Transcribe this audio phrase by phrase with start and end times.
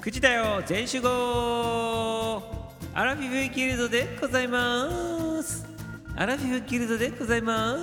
[0.00, 2.40] 9時だよ全集合。
[2.94, 5.66] アラフィフギルドでございます。
[6.14, 7.76] アラフィフギルドでございま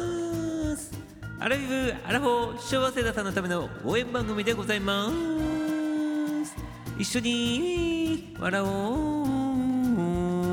[0.77, 0.91] す。
[1.39, 6.55] アラフィフアラフォー昭和世代さんのための応援番組でございます。
[6.97, 9.23] 一緒に笑お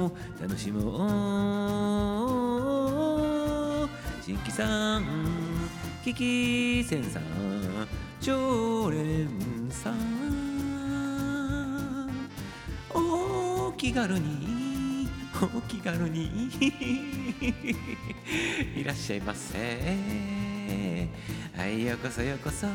[0.09, 0.13] う。
[0.43, 1.07] 楽しも
[3.85, 3.89] う。
[4.21, 5.05] 新規さん
[6.05, 7.23] キキセンさん
[8.21, 9.29] 常連
[9.71, 10.22] さん。
[13.83, 15.09] 気軽に
[15.57, 16.49] お気軽に。
[18.77, 19.59] いらっしゃいませ。
[21.57, 22.69] はいようこそようこそ。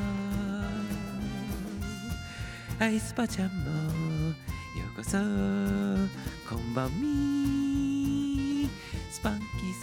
[2.78, 3.72] はいスパちゃんも
[4.32, 4.36] よ
[4.94, 5.12] うこそ。
[6.54, 7.37] こんばんみ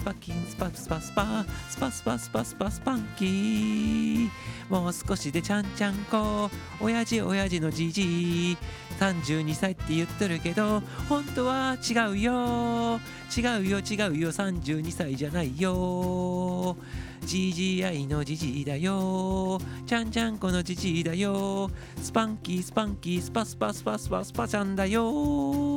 [0.05, 4.29] パキースパキンスパスパスパスパスパスパスパスパンキー
[4.69, 8.59] もう少しでちゃんちゃんこ親父親父のじじい
[9.01, 13.01] 32歳って言っとるけど本当は違うよ
[13.35, 16.77] 違うよ違うよ32歳じゃないよ
[17.23, 21.71] じじいのじじいだよちゃんちゃんこのじじいだよ
[22.03, 25.74] スパンキースパンキースパスパスパスパスパちゃんだよ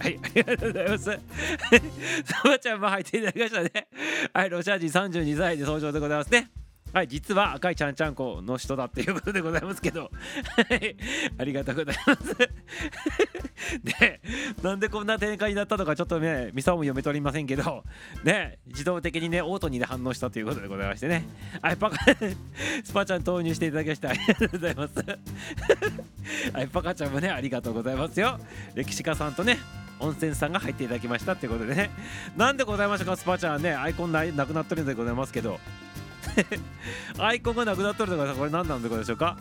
[0.00, 1.04] はい、ありがとうございます。
[2.24, 3.88] サバちゃんも入っていただきましたね。
[4.32, 6.50] はい、ロシア人32歳で登場でございますね。
[6.92, 10.10] はい、実は赤いちゃんちゃんこの人だっていうことでございますけど、
[10.68, 10.96] はい、
[11.38, 12.36] ありがとうございます。
[13.84, 14.20] で、
[14.62, 17.84] なんでこんな展開になったのかちょっとね、ミサオも読め取りませんけど、
[18.24, 21.24] ね、自動的にね、オートにで反応したということでございましてね、
[21.62, 21.98] はい、パカ、
[22.82, 24.94] スパちゃん投入していただきましてありがとうございます。
[26.52, 28.40] はい、パカちゃんもね、ありがとうございますよ。
[28.74, 29.58] 歴史家さんとね、
[30.00, 31.90] 温泉さんが入っていただきましたっていうことでね、
[32.36, 35.60] なんでございましたか、スパちゃんね、アイコンななくなってるんでございますけど、
[37.18, 39.36] アイコンがなくなっとるのがこれ何なんでございましょうか？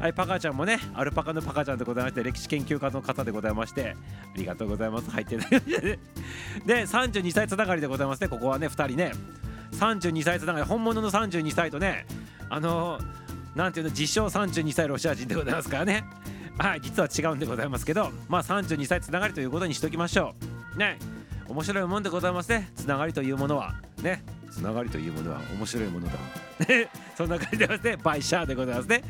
[0.00, 3.96] はい、パカちゃんもね、アルパカのパカちゃんでございまして、歴史研究家の方でございまして、
[4.34, 5.10] ありがとうございます。
[5.10, 5.80] 入っていただいて。
[6.64, 9.12] で、32歳つながりでございますね、ここはね、2人ね。
[9.72, 12.06] 32歳つながり、本物の32歳とね、
[12.48, 13.04] あのー、
[13.54, 16.04] なんていうの、自称32歳ロシア人でございますからね。
[16.60, 20.34] はい、実は違うんでございますけど、まあ32歳つながりということにしておきましょ
[20.74, 20.78] う。
[20.78, 20.98] ね、
[21.48, 23.74] 面白いもんでございますね、つながりというものは。
[24.02, 26.12] ね、つながりというものは面白いものだ。
[27.16, 27.96] そんな感じでございますね。
[28.02, 29.02] バイシャーでございますね。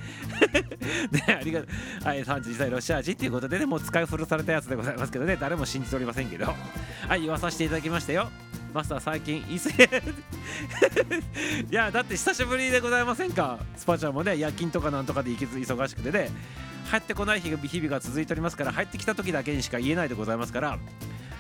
[1.11, 2.05] ね、ありがとう。
[2.05, 6.55] はい、32歳ロシア人ということでね、もう使い古されたやつでございますけどね、誰も信じておりませんけど。
[7.09, 8.31] はい、言わさせていただきましたよ。
[8.73, 9.73] マスター最近いすい
[11.75, 13.59] やだって久しぶりでございませんか？
[13.77, 16.31] スパちゃんもね夜勤とかなんとかで行きず忙しくてね
[16.91, 20.79] 入ってこない日が日々が続いておりますから入ってきた時だけにしか言えないでございますから。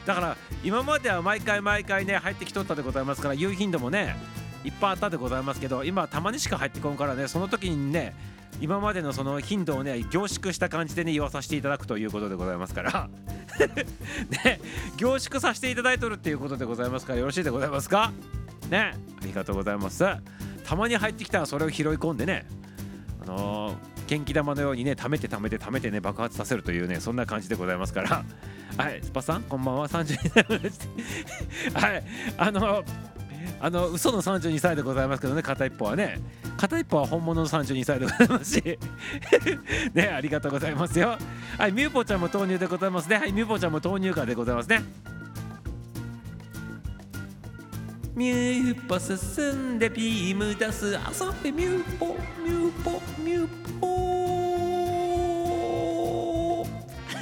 [0.06, 4.16] だから今までは毎回毎回ね入ってきとったでございますから言う頻度もね
[4.64, 8.14] いっぱいあったでございますけど今たまにしか入ってこんからねその時にね
[8.60, 13.08] 今までのその頻度をね凝縮した感じでね言わさせていただくということでございますから。
[14.44, 14.60] ね
[14.96, 18.12] 凝縮させていただいとるっていうことでございますからよろしいでございますか？
[18.70, 20.04] ねありがとうございます。
[20.64, 22.46] たまに入ってきたらそれを拾い込んでね
[23.22, 23.74] あのー、
[24.10, 28.24] 元気玉のようにね貯めて貯めて貯めてね爆発させるというねそんな感じでございますから。
[28.76, 29.88] はいスパさんこんばんは。
[29.88, 30.88] 32歳です。
[31.72, 32.02] はい
[32.36, 32.84] あの
[33.60, 36.18] あの嘘の32歳でございますけどね片一方はね。
[36.56, 38.78] 片一方は本物の32歳でございますし。
[39.94, 41.16] ねありがとうございますよ。
[41.56, 43.16] はいミューポちゃんも投入でございますね。
[43.16, 44.82] はいミューポちゃんも投入歌でございますね。
[48.20, 50.92] ミューポ進んでビーム出す。
[50.92, 50.98] 遊
[51.42, 54.69] べミューポミューポミューポ。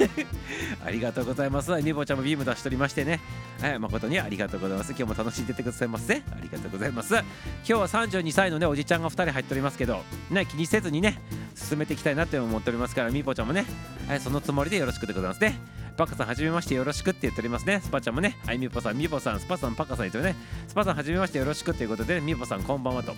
[0.85, 1.71] ありがとうございます。
[1.81, 3.19] ミボちゃんもビーム出しておりましてね。
[3.61, 4.89] はい、誠にありがとうございます。
[4.91, 6.15] 今日も楽しんでてくださいませ。
[6.15, 7.13] ありがとうございます。
[7.15, 7.25] 今
[7.63, 11.21] 日は32歳のね、おじちゃんが2人入っておりますけど、ね、気にせずにね、
[11.55, 13.65] 進めていきたいなって思っておりますから、ミボちゃんもね、
[14.07, 15.59] はい、そのつもりでよろしくでございますね。
[15.97, 17.81] パカさん、はじめましてよろしくって言っておりますね。
[17.83, 20.35] スパちゃんもね、はい、ミポさん、ミポさん、スパさん、パカさん言ってね、
[20.67, 23.13] スパさん、はじめましてよろしくということで、ミポさん、こんばんはと。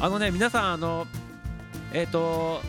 [0.00, 1.06] あのね、皆さん、あの、
[1.92, 2.62] えっ、ー、と、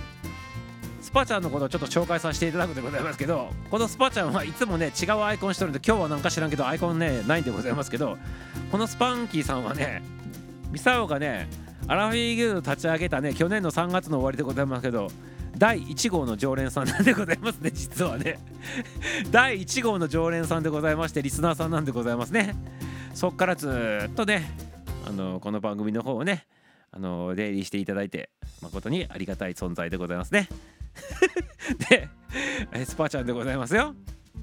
[1.07, 8.17] スパちゃんのことをちょっと紹介させていただくでございますけどこのスパちゃんはいつもね違うアイコンしてるんで今日はなんか知らんけどアイコンねないんでございますけど
[8.73, 10.03] このスパンキーさんはね
[10.69, 11.47] ミサオがね
[11.87, 15.07] アラフィーギルド立ち上げたね去年の3月の終わりでございますけど
[15.57, 18.37] 第1号の常連さんなんでございますね実はね。
[19.31, 22.53] 第1号の常連さんでございましてリスナーさんなんでございますね。
[23.13, 24.51] そっからずっとね
[25.07, 26.47] あのこの番組の方をね
[26.91, 28.29] あの出入りしていただいて
[28.61, 30.49] 誠にありがたい存在でございますね。
[31.89, 32.09] で
[32.85, 33.95] スパちゃんでございますよ。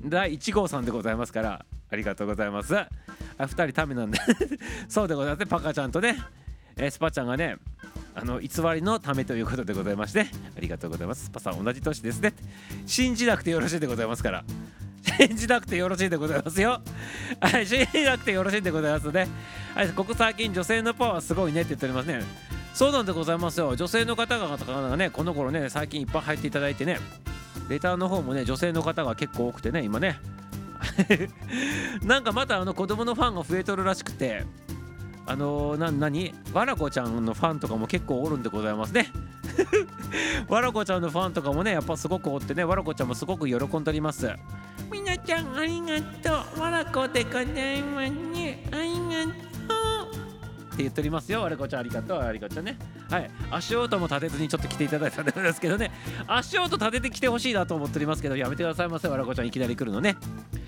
[0.04, 2.76] 第1号さんでございますからありがとうございます。
[2.76, 2.88] あ
[3.38, 4.18] 2人ためなんで。
[4.88, 6.18] そうでございますパカちゃんとね。
[6.90, 7.56] スパちゃんがね
[8.16, 11.26] あの偽りのためということでございましてありがとうございます。
[11.26, 12.34] スパさん同じ年ですね。
[12.86, 14.44] 信じなくてよろしいでございますから。
[15.04, 16.80] 信じなくてよろしいでございますよ。
[17.40, 19.28] はい、信じなくてよろしいでございますね。
[19.74, 22.22] はい、ここ最近女性のパワーすごいねって言っておりますね。
[22.74, 23.76] そうなんでございますよ。
[23.76, 26.98] 女性の方々がね、この頃ね、最近いっぱい入っていただいてね、
[27.68, 30.18] レターの方もね、女性の方が結構多くてね、今ね。
[32.02, 34.44] なんかまたあの子供のファンが増えとるらしくて、
[35.24, 39.10] あのー、な、なにわらこちゃんのファンとかも結構おるんでございますね。
[40.48, 44.30] わらこちゃんのファンとかもね、やっぱすごくおってね、わらこちゃんもすごく喜んでおります。
[44.90, 49.43] みなちゃんありがとうわらこでございますねありがとう
[50.74, 51.42] って言っておりますよ。
[51.42, 52.20] わらこちゃんありがとう。
[52.20, 52.76] ありがとうね。
[53.08, 53.30] はい。
[53.50, 55.92] 足音も立てずにちょっと来ていただいたんですけどね。
[56.26, 59.08] 足音立ててきてほしいなと思っておりますけどやめてくださいませ。
[59.08, 60.16] わらこちゃんいきなり来るのね。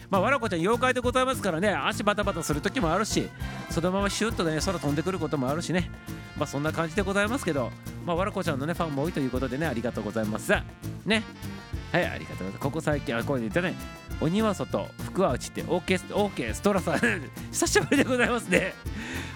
[0.08, 1.74] まあ、わらこちゃん妖怪でございますからね。
[1.74, 3.28] 足バタバタする時もあるし
[3.70, 5.90] そのままシュッとね空飛んでくることもあるしね。
[6.36, 7.72] まあそんな感じでございますけど。
[8.04, 10.52] まあわらこちゃんのねファンも多いということでねありがとうございます。
[11.04, 11.24] ね。
[11.90, 12.58] はいありがとうございます。
[12.60, 13.74] ここ最近あこれで言ったね。
[14.20, 17.00] 鬼は外福は内ってオーケーオーケーストラさん。
[17.52, 18.74] 久しぶりでございますね。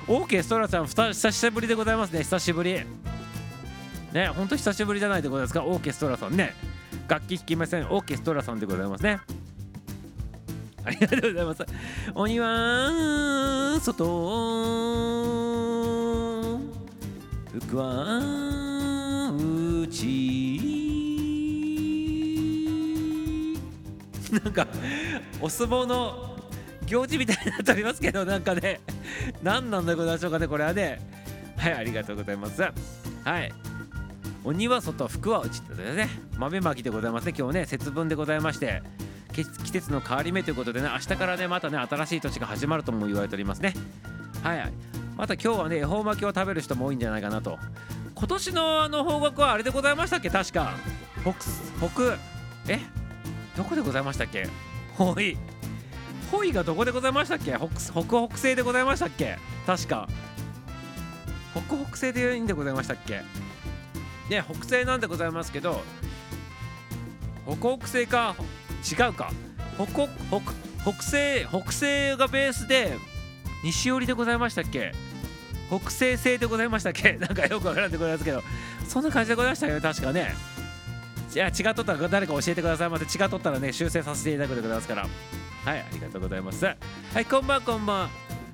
[0.09, 2.21] オーケーストラさん久しぶりでございますね。
[2.21, 2.81] 久しぶり。
[4.13, 5.63] ねほんと久しぶりじゃないでございますか？
[5.65, 6.55] オーケーストラさんね。
[7.09, 7.87] 楽器弾きません。
[7.91, 9.21] オーケーストラさんでございますね。
[10.83, 11.65] ありがとうございます。
[12.15, 14.05] 鬼は外
[17.53, 18.21] 福は
[19.33, 20.60] 内。
[24.33, 24.67] なんか
[25.41, 26.37] お相撲の
[26.87, 28.81] 行事みたいになっておりますけどなんかね。
[29.43, 31.01] 何なんでございましょうかねこれはね。
[31.57, 32.63] はいありがとうございます。
[32.63, 32.71] は
[33.41, 33.53] い。
[34.43, 36.09] 鬼は外福は内ってことでね。
[36.37, 37.67] 豆まきでございますね今日ね。
[37.67, 38.83] 節分でございまして
[39.33, 43.75] 季節の変わり目ということでね明日からねまたね新しい年が始まるとも言われておりますね。
[44.43, 44.73] はい、はい、
[45.17, 47.59] また今日はね恵方巻きを食べる人も多いんじゃないかなと。
[48.15, 50.31] 今年のあの方角はあれでございましたっけ？
[50.31, 50.73] 確か。
[51.23, 51.33] 北
[51.89, 52.19] 北
[52.69, 52.81] え？
[53.57, 54.47] どこでございましたっけ？
[54.97, 55.37] ほい。
[56.31, 57.53] ほいがどこでございましたっけ？
[57.53, 57.69] 北
[58.03, 59.37] 北北西でございましたっけ？
[59.67, 60.09] 確か。
[61.55, 63.23] 北北西でいいんでございましたっけ？
[64.31, 65.83] ね北西なんでございますけど
[67.47, 68.37] 北北西か？
[68.91, 69.33] 違うか。
[69.77, 70.09] 北北
[70.83, 72.97] 北西北西がベースで
[73.65, 74.93] 西寄りでございましたっけ？
[75.69, 77.15] 北西西でございましたっけ？
[77.21, 78.43] なんかよくわからんでございますけど
[78.89, 80.35] そんな感じでございましたよね確かね。
[81.35, 82.91] いや違っとったら誰か教えてください。
[82.91, 85.03] ませ違っとったらね修正させていただくでございますから。
[85.65, 86.65] はいありがとうございます。
[86.65, 86.75] は
[87.21, 88.11] いこんばんこんばん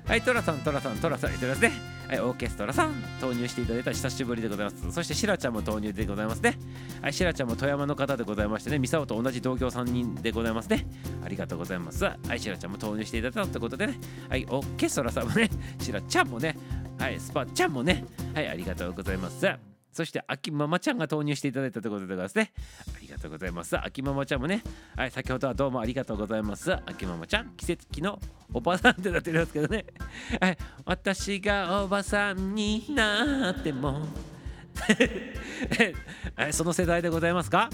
[0.07, 0.15] は。
[0.15, 1.71] いトラさんトラさんトラさんいてますね。
[2.07, 4.91] はいオーケストラさん投入していただいた久しぶりでございます。
[4.91, 6.57] そしてシラちゃんも投入でございますね。
[7.01, 8.79] はいシラちゃんも富山の方でございましてね。
[8.79, 10.85] ミサオと同じ同業3人でございますね。
[11.25, 12.05] ありがとうございます。
[12.05, 13.99] はいシラちゃんも投入していただいたということでね。
[14.29, 16.55] はいオーケストラさんもねシラちゃんもね。
[16.99, 18.05] はいスパちゃんもね。
[18.33, 19.76] はいありがとうございます。
[19.97, 22.51] そして秋ママちゃんが投入していただいたということでございますね。
[22.95, 23.75] ありがとうございます。
[23.83, 24.61] 秋ママちゃんもね、
[24.95, 26.71] はい、先ほどはどうもありがとうございます。
[26.85, 28.19] 秋ママちゃん、季節期の
[28.53, 29.87] おばさんってなってるんですけどね。
[30.39, 34.05] はい、私がおばさんになっても、
[36.51, 37.67] その世代でございますか？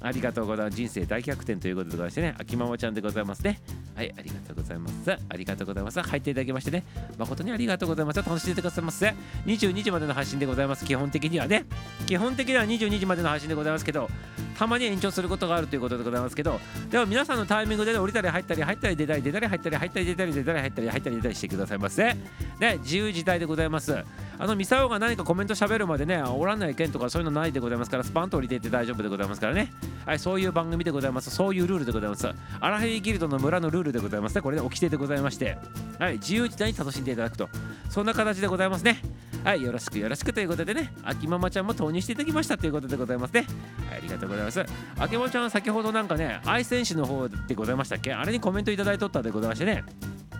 [0.00, 0.76] ありがとうございます。
[0.76, 3.60] 人生大逆転ということでございましてね、秋ママちゃんでございますね。
[3.94, 5.10] はい、ありがとうございます。
[5.10, 6.00] ありがとうございます。
[6.00, 6.84] 入っていただきましてね、
[7.18, 8.22] 誠にありがとうございます。
[8.22, 9.14] 楽しんでくださいませ。
[9.46, 10.84] 22時までの配信でございます。
[10.84, 11.64] 基本的にはね、
[12.06, 14.08] 基本的には22時までの配信でございますけど、
[14.56, 22.14] たまに延長することがあるということでございますけど、では皆さんのタイミングで、ね、降りたり入ったり入ったり出たり出たり入ったり入ったり出たり出たり入ったり出たりしてくださいませ。
[22.60, 23.96] ね、自由自在でございます。
[24.40, 29.72] あのミサオが何かコメント喋るまでねおらんない件とかそういうのないでございますからスパンと降りていって大丈夫でございますからね。
[30.06, 31.30] はいそういう番組でございます。
[31.30, 32.28] そういうルールでございます。
[32.60, 34.40] アラヘイギルドの村のルールでございますね。
[34.42, 35.58] これでね掟でございまして。
[35.98, 37.48] はい自由自在に楽しんでいただくと。
[37.90, 39.02] そんな形でございますね。
[39.44, 40.92] はいよろしくよろしくということでね。
[41.02, 43.46] 秋ママちゃんも投入していただきましたということでございますね。
[43.88, 44.64] はいありがとうございます。
[44.98, 48.12] 秋ママちゃんは先ほどなんかね愛選手の方でございましたっけ？
[48.12, 49.84] あれにコメントいただいとったでございましてね。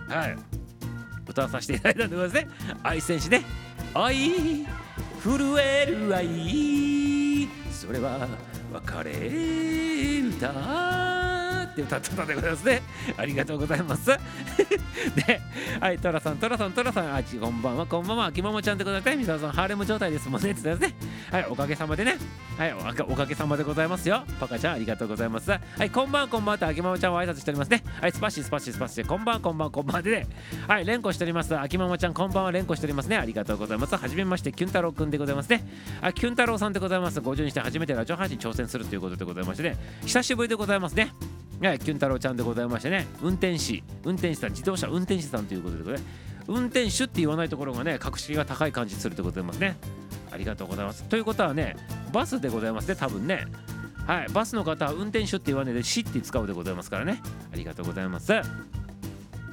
[0.07, 0.37] はい。
[1.27, 2.77] 歌わさせていただいたんでございますね。
[2.81, 3.68] 愛選手ね。
[3.93, 4.65] 愛
[5.23, 7.47] 震える愛。
[7.71, 8.27] それは
[8.71, 11.38] 別れ歌
[11.71, 12.81] って歌ってたでございますね。
[13.17, 14.07] ありがとうございます。
[14.07, 15.41] で、
[15.79, 19.15] はい、トラさん、トラさん、トラさん、あち、こんばんは、こんばんは、きももちゃんでございますね。
[19.17, 20.51] みささん、ハーレム状態ですもんね。
[20.51, 20.93] ってですね。
[21.31, 22.17] はい、おかげさまでね。
[22.57, 22.73] はい
[23.07, 24.23] おか、げさまでございますよ。
[24.39, 25.49] パカちゃん、ありがとうございます。
[25.51, 27.83] はい、こんばん、こんばんと、あきまもちゃんを挨拶しておりますね。
[28.01, 30.27] はい、スパッシー、スパッシー、スパッシー、こんばん、こんばん、こんばんでね。
[30.67, 31.57] はい、連呼しております。
[31.57, 33.17] あきまもちゃん、こんばんは、連呼しておりますね。
[33.17, 33.95] ありがとうございます。
[33.95, 35.65] はじめまして、キュン太郎くんでございますね。
[36.01, 37.19] あ、キュン太郎さんでございます。
[37.19, 39.77] 50にして初めてラジオ配信挑戦するということでございましてね。
[40.05, 41.13] 久しぶりでございますね。
[41.59, 45.99] ね、キュン太郎ちゃんでございましてね、運転士、運転手さん、自動車運転手さんということで、ね、
[46.47, 49.77] 運転手って言わないところがね、格式が高い感じするということでますね。
[50.31, 51.03] ありがとうございます。
[51.03, 51.75] ということはね
[52.11, 53.45] バスでございますね多分ね。
[54.05, 54.27] はい。
[54.29, 57.21] バスの方は運転手って言わないでしって使うでございますからね。
[57.53, 58.33] ありがとうございます。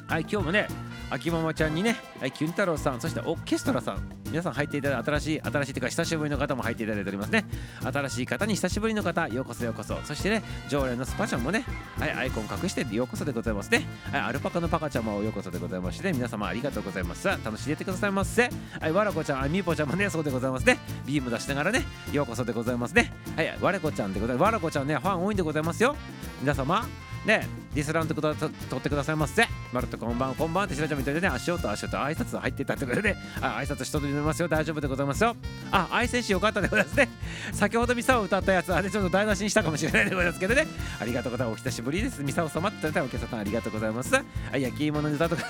[0.08, 0.68] はい今日もね
[1.10, 7.44] 秋ママちゃんにね、はい、キュン太郎さんそしてオーケストラさん皆さん入っていただいて新しい新しいというか久しぶりの方も入っていただいておりますね。
[7.80, 9.96] 新しい方に久しぶりの方ようこそようこそ。
[10.02, 11.64] そしてね常連のスパちゃんもね
[11.98, 13.86] はいアイコン隠してようこそでございますね。
[14.10, 17.28] はいアルパカのパカちゃんもようこそでございまして、ね、皆様ありがとうございます。
[17.28, 18.50] 楽しんでてくださいませ。
[18.80, 20.78] はいわらこちゃんあみーぽちゃんもねそうでございますね。
[21.06, 23.12] ビーム出しながらねようこそでございますね。
[23.36, 24.44] はいわらこちゃんでございます。
[24.44, 25.94] わらこちゃんねファン多いんでございますよ。
[26.40, 26.84] 皆様
[27.24, 29.46] ねディスラント取ってくださいませ。
[29.72, 31.28] まるっとこんばんこんばんってしらちゃんみたいでね。
[31.28, 33.14] 足音足音挨拶入ってたってことで。
[33.14, 34.48] ねあ挨拶しとりますよ。
[34.48, 35.36] 大丈夫でございますよ。
[35.70, 37.08] あ愛選手よかったでございますね。
[37.52, 40.66] 先ほどミサを歌ったやつあれちょっと台無しにしたかもしれないでございますけどね。
[41.00, 41.60] ありがとうございます。
[41.60, 42.22] お久しぶりです。
[42.22, 44.16] ミサを様ってたお客さんありがとうございます。
[44.16, 44.24] あ
[44.56, 45.42] 焼き芋の歌とか。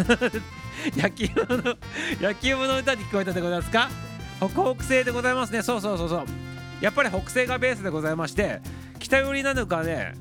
[0.97, 1.77] 焼き芋の
[2.21, 3.91] 焼き芋の歌に聞こえたでございますか？
[4.39, 5.63] 北北西でございますね。
[5.63, 6.25] そうそうそうそう。
[6.81, 8.61] やっぱり北西がベースでございまして
[8.99, 10.13] 北寄りなのかね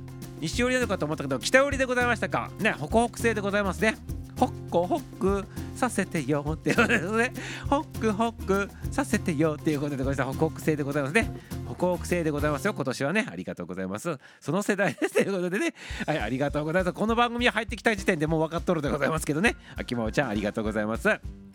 [0.42, 2.52] 西寄りなのかと思ったけど北寄りでございましたか？
[2.60, 3.98] ね北北西でございますね。
[4.38, 7.34] ホッコホックさせてよっていうことですね。
[7.70, 10.38] ホックホックさせてよっていうことでございます。
[10.38, 11.32] 北北西でございますね。
[11.68, 12.74] 北北西でございますよ。
[12.74, 14.18] 今年はねありがとうございます。
[14.40, 15.74] その世代ですということでね。
[16.06, 16.94] はいありがとうございます。
[16.94, 19.56] この番組入ってきた時点でもう分かっとるでございますけどね。
[19.78, 21.10] 秋真央ちゃんありがとうございます。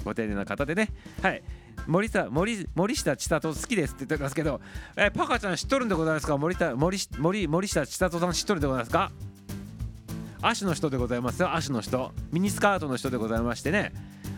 [0.04, 0.88] ご丁寧な方でね。
[1.22, 1.42] はい。
[1.86, 4.60] 森下森森下千里好きですって言ってますけど、
[4.96, 6.36] えパカちゃん知っとるんでございますか？
[6.36, 9.12] 森田森森森下千里さん知っとるんでございますか？
[10.42, 11.54] 足の人でございますよ。
[11.54, 12.12] 足の人。
[12.32, 13.92] ミニスカートの人でございましてね。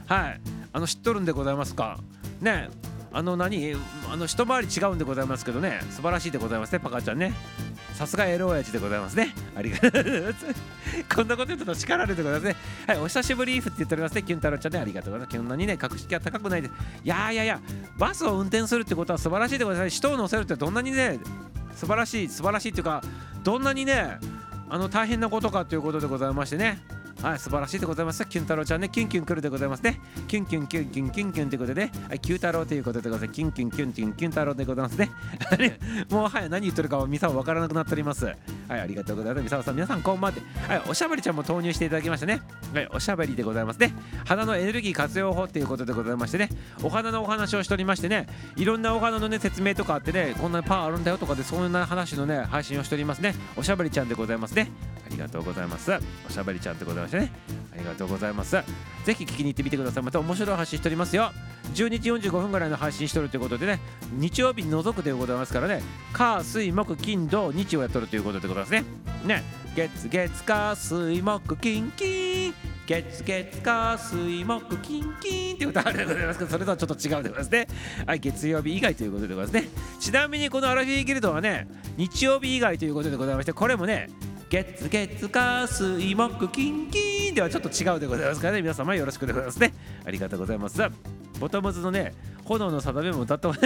[0.06, 0.40] はい。
[0.72, 1.98] あの知っとるんでございますか？
[2.40, 2.68] ね。
[3.12, 3.74] あの何？
[4.10, 5.80] あの一回り違うんでございますけどね。
[5.90, 7.32] 素晴らしいでございますねパカちゃんね。
[7.94, 9.34] さすがエロ親父でございますね。
[9.54, 10.46] ありがとうございます。
[11.14, 12.56] こんなこと言うと力あるでございますね。
[12.86, 12.98] はい。
[12.98, 14.78] お久しぶりーって言っておりますねキュン太郎ちゃんね。
[14.80, 15.36] ありがとうございます。
[15.38, 16.74] こんなにね格式は高くないです。
[17.04, 17.60] いやいやいや
[17.98, 19.96] バスを運転するってことは素晴らしいでございます。
[19.96, 21.20] 人を乗せるってどんなにね
[21.76, 23.02] 素晴らしい素晴らしいっていうか
[23.44, 24.18] どんなにね
[24.72, 26.78] あの大変なことかということでございましてね。
[27.22, 28.26] はい、素晴らしいでございます。
[28.26, 30.00] キュン太郎ちゃんね、キュンキュン来るでございますね。
[30.26, 33.36] キュンキュンキュンキュンキュンキュンということで、はい、キュー太郎ということでございます。
[33.36, 35.08] キュンキュンキュンキュンキュン太郎でございますね。
[36.10, 38.26] もうはい、何言ってるかはミサわからなくなっております。
[38.26, 38.32] は
[38.76, 39.44] い、ありがとうございます。
[39.44, 40.40] ミサさん、皆さんこんばんは。
[40.66, 42.42] はい、おしゃべりちゃんも投入していただきましたね。
[42.74, 43.94] はい、おしゃべりでございますね。
[44.24, 46.48] 花のエネルギー活用法っていうことでございましてね、
[46.82, 48.26] お花のお話をしておりましてね、
[48.56, 53.36] いろんなお花のね、説明とかあってね、こんなパワーあるんだよとかで、そんな話のね、配信をしておりますね。
[53.56, 54.68] おしゃべりちゃんでございますね。
[55.12, 55.92] ありがとうございます。
[56.26, 57.32] おしゃべりちゃんでございましてね。
[57.74, 58.52] ありがとうございます。
[59.04, 60.02] ぜひ聞きに行ってみてください。
[60.02, 61.30] また面白い配信しておりますよ。
[61.74, 63.80] 12時45分ぐらいの配信しておるということでね、
[64.12, 68.84] 日曜日に除くでございますからね、火、水、木、金、土、日をやっとるということでございますね。
[69.24, 69.44] ね、
[69.76, 72.54] 月、月、火、水、木、金、金。
[72.86, 77.68] 月月火水木金金って歌あるでございますけどそれとはちょっと違うでございますね
[78.06, 84.10] はい月曜日以外ということでございますねちなみにこのアラフィーギルドはね日曜日以外ということでございましてこれもね
[84.52, 88.60] 月月火水木金金ではちょっと違うでございますからね。
[88.60, 89.72] 皆様よろしくでございますね。
[90.04, 90.78] ありがとうございます。
[91.40, 92.12] ボトムズのね
[92.44, 93.54] 炎の定めも歌っても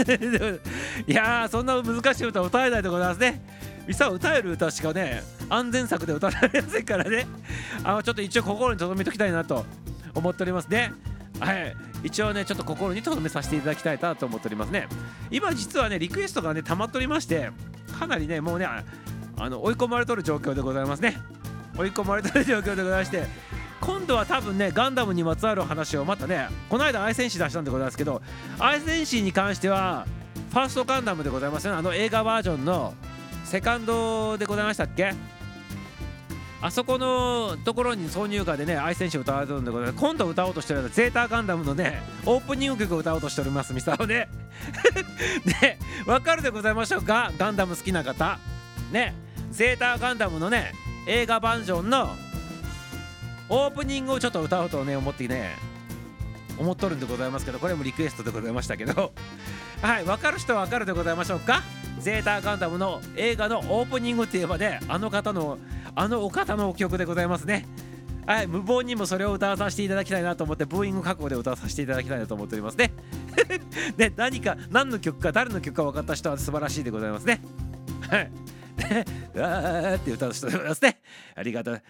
[1.08, 3.42] いやそんな難しい歌歌えないでございますね。
[3.88, 7.26] ミサ歌える歌しかね安全策で歌われませんからね。
[7.82, 9.66] あのちょっと一応心に留めときたいなと
[10.14, 10.92] 思っておりますね。
[11.40, 11.76] はい。
[12.04, 14.86] 一応ねちょっと心に留めさせていただきたいなと思っておりますね。
[15.32, 17.50] 今実はねリクエストがね溜まっておりまして
[17.98, 18.68] かなりねもうね
[19.38, 21.16] あの追い込まれとる状況でございますね。
[21.76, 23.24] 追い込まれとる状況でございまして
[23.82, 28.22] 今度は多分ねガンダムにまつわる話をまたねこの間愛戦士出したんでございますけど
[28.58, 30.06] 愛戦士に関しては
[30.50, 32.94] ファーストガンダムでございますよねあの映画バージョンの
[33.44, 35.12] セカンドでございましたっけ？
[36.62, 40.00] あそこのところに挿入歌でね愛戦士を歌われてるんでございます。
[40.00, 44.28] 今度歌おうとしてるのはゼータガンダムのねオープニング曲を歌おうとしておりますミサオね。
[45.60, 45.78] で
[46.10, 48.38] わかるでございましょうかガンダム好きな方。
[48.90, 49.25] ね。
[49.56, 50.74] ゼータガンダムのね
[51.06, 52.10] 映画バージョンの
[53.48, 55.56] オープニングをちょっと歌おうとね思ってね
[56.58, 59.12] 思っとるんでございますけどこれもリクエストでございましたけど。
[59.80, 61.62] はい分かる人は分かるでございましょうか？
[61.98, 65.58] ゼーターガンダムの映画のオープニングって言えばねあの方の
[65.94, 67.66] あのお方の曲でございますね。
[68.26, 72.92] はい無謀にもそれを歌わさせていただきたいなと思ってブーイング覚悟で歌わさせていただきたいなと思っておりますね。
[73.96, 77.40] で 何か何の曲か誰の曲か分かった人は素晴らしいでございますね。
[78.10, 78.30] はい。
[78.76, 78.84] あ
[79.94, 81.00] ーって歌う人でございますね。
[81.34, 81.82] ありがとう。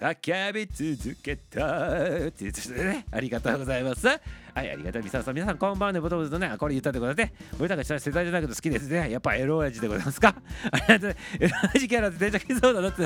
[0.00, 1.92] 叫び続けた。
[2.28, 4.06] っていう人でねありがとうございます。
[4.06, 4.18] はい
[4.56, 5.02] ありがとう。
[5.02, 6.00] 皆ささん皆さんこんばんはね。
[6.00, 7.34] ボトムズのねこれ言ったってことでね。
[7.58, 9.10] 俺たちは世代じゃなくて好きですね。
[9.10, 10.34] やっぱエロ親父でございますか？
[10.72, 13.02] ありがとうエロ親父キャラって定着そうだなって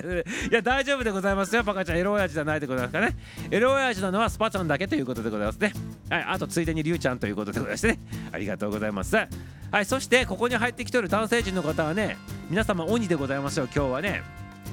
[0.50, 1.64] いや大丈夫でございますよ。
[1.64, 3.16] パカちゃんエロ親父じゃないでございますかね。
[3.50, 5.72] エロ親父なのはスパちゃんだけということでございますね。
[6.10, 7.98] はいあとついでにリュウちゃんということでございましてね。
[8.30, 9.16] ありがとうございます。
[9.16, 12.16] はいそしてここに入ってきてる男性陣の方はね
[12.48, 13.64] 皆様鬼でございますよ。
[13.74, 14.22] 今日はね。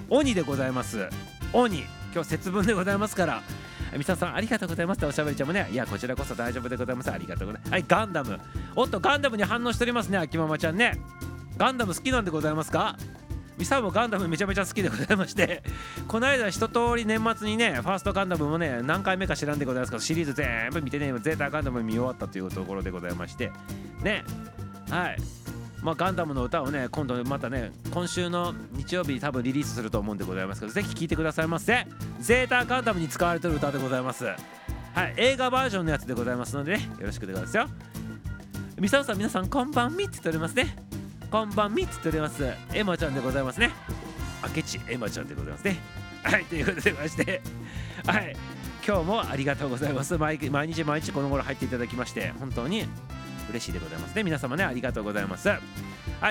[0.09, 1.09] 鬼でございます。
[1.51, 1.83] 鬼。
[2.13, 3.41] 今日節分でございますから
[3.97, 5.67] みささんありがとうございますっておしゃべりちゃんもね。
[5.71, 7.11] いやこちらこそ大丈夫でございます。
[7.11, 7.71] ありがとうございます。
[7.71, 8.39] はいガンダム。
[8.75, 10.99] おっとガンダムに反応しておりますね秋ママちゃんね。
[11.57, 12.97] ガンダム好きなんでございますか？
[13.57, 15.61] ミサもガンダムめちゃめちゃ好きでございまして
[16.07, 23.51] この間一通り年末にねファーストガンダムもね何回目か知らんでございますけどシリーズ全部見てねゼータガンダム見終わったというところでございまして
[24.01, 24.23] ね。
[24.89, 25.17] はい。
[25.81, 31.87] まあ、ガンダムの歌をね今度またね今週の日曜日多分リリースすると思うんでございますけどぜひ聴いてくださいませ。
[32.19, 34.25] ゼータガンダムに使われてる歌でございます。
[34.25, 34.33] は
[35.07, 37.65] い映画バージョンのやつでございますのでねよろしくでございますよ。
[38.79, 40.75] ミサオさん皆さんこんばんみって言っておりますね。
[41.31, 42.45] こんばんみって言っております。
[42.73, 43.71] エマちゃんでございますね。
[44.55, 45.79] 明智エマちゃんでございますね。
[46.23, 47.41] はいということでまして。
[48.05, 48.35] はい
[48.85, 50.17] 今日もありがとうございます。
[50.17, 52.85] 毎毎日毎日この頃入っていただきまして本当に
[53.51, 54.15] 嬉しいでございます。
[54.15, 55.49] ね皆様ねありがとうございます。
[55.49, 55.57] は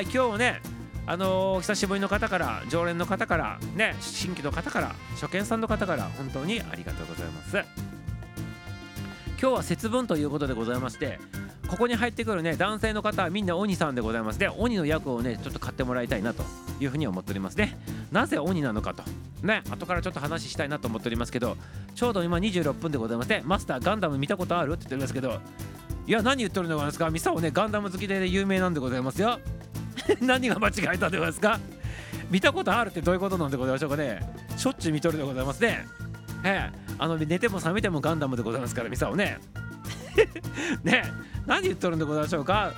[0.00, 0.60] い今日ね
[1.06, 7.56] あのー、久しぶりの方から常連の方からね新規の方から初見さんの方から本当にありがとうございます。
[9.40, 11.18] 今日は節分ということでございまして
[11.66, 14.38] ここに入ってくるね男性の方はみんな鬼さんでございます。
[14.38, 16.44] で鬼の役をねちょっと買ってもらいたいなと
[16.78, 17.56] いうふうに思っております。
[17.56, 17.78] ね
[18.12, 19.02] なぜ鬼なのかと。
[19.42, 21.56] ね後からちょっと話したいなと思っておりますけど
[21.94, 24.72] ちょうど今26分でございましてマスターガンダム見たことある？
[24.72, 25.40] って言っておりますけど
[26.10, 29.38] いや何言ってるんでございますかミサオねガンダム好きで有名なんでございますよ。
[30.20, 31.60] 何が間違えたんでございますか？
[32.32, 34.20] 見たことあるってどういうことなんでございましょうかね。
[34.56, 35.86] しょっちゅう見とるでございますね。
[36.42, 36.94] ええ。
[36.98, 39.38] あの寝ても覚めてもガンダムでございますからミサオね。
[40.82, 41.04] ね。
[41.46, 42.72] 何言っとるんでございましょうか？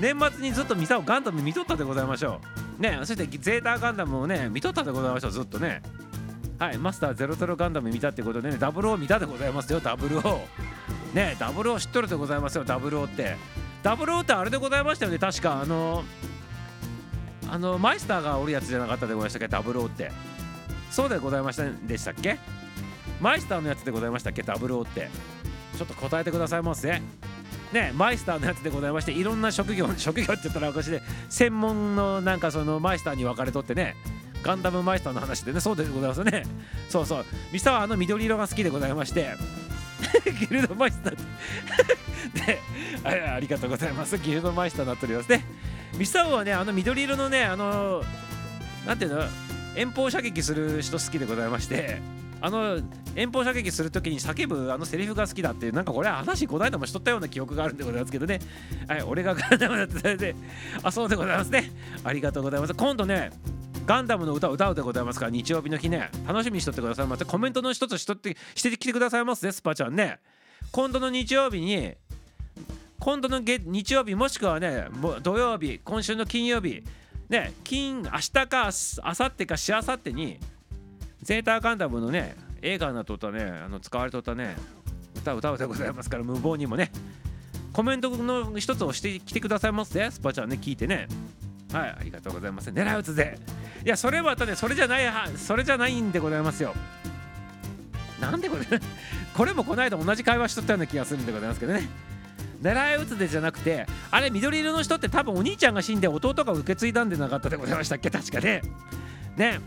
[0.00, 2.40] 年末にずっとミサオガンダム見とったでございましょ
[2.78, 2.82] う。
[2.82, 2.96] ね。
[3.02, 5.82] そしてゼータガンダムをね見とったでございましょうずっとね。
[6.58, 6.78] はい。
[6.78, 10.48] マスター00ガンダム見たってことでねダブルオ見たでございますよダブルオ
[11.14, 13.36] ねダブルオ知っとるでございますよダブルオって。
[13.82, 16.04] ダブルオってあれでございましたよね確かあの
[17.48, 20.10] あのマイスターがおるやつじゃなかったでございましたっけダブルオって。
[20.90, 22.38] そうでございましたでしたっけ？
[23.20, 25.08] マイスターのやつでございましたっけダブルオって。
[25.76, 27.00] ちょっと答えてくださいませ。
[27.72, 33.94] ねマイスターのやつでございましていろんな職業 職業って言ったらおかしいで専門のなんかそのマイスターに分かれとってね。
[34.42, 36.44] ガンダムマイスターの話でねそうでございますよね。
[36.88, 37.24] そうそう。
[37.52, 39.34] ミサはあの緑色が好きでございまして。
[40.40, 41.16] ギルドマイスター
[42.46, 42.60] で
[43.04, 44.18] あありがとうございます。
[44.18, 45.44] ギルドマイスターになっておりますね。
[45.96, 48.02] ミサオはねあの緑色のねあの
[48.86, 49.24] なんていうの？
[49.76, 52.00] 遠方射撃する人好きでございまして
[52.40, 52.80] あの
[53.14, 58.40] 遠方射撃するときに叫ぶあのセリフが好きだっていうなんかこれは話この間もしとったような記憶があるんでございますけどね。
[58.88, 60.34] はい俺がガンダムだってそれで
[60.82, 61.70] あそうでございますね。
[62.02, 62.74] ありがとうございます。
[62.74, 63.30] 今度ね
[63.88, 66.10] ガンダムの歌を歌うでございますから日曜日の日ね。
[66.26, 67.06] 楽しみにしとってください。
[67.06, 70.18] ませコメントの一つしとってしてきてくださいますねスパちゃんね。
[70.70, 71.94] 今度の日曜日に
[73.00, 74.88] 今度の日曜日もしくはね
[75.22, 76.84] 土曜日今週の金曜日
[77.30, 78.70] ね金明日か
[79.02, 80.38] 明後日かしあさってに
[81.22, 84.54] ゼータガンダムのね映画などとねあの使われとったね
[85.16, 86.92] 歌歌うでございますから無謀にもね。
[87.72, 91.08] コメントの一つをしてきてくださいますねスパちゃんね聞いてね。
[91.72, 92.70] はいありがとうございます。
[92.70, 93.38] 狙い撃つぜ。
[93.84, 96.74] いやそれはたねそれじゃないそれじゃないんでございますよ。
[98.20, 98.64] なんでこれ
[99.34, 101.88] これもこの間同じ会話しとったような気がするんでございますけどね。
[102.62, 108.10] 狙い撃つでじゃなくてあれ緑色の人って多分お兄ちゃんが死んで弟が受け継いだんでなかったでございましたっけ？
[108.10, 108.62] 確かね。
[109.36, 109.60] ね。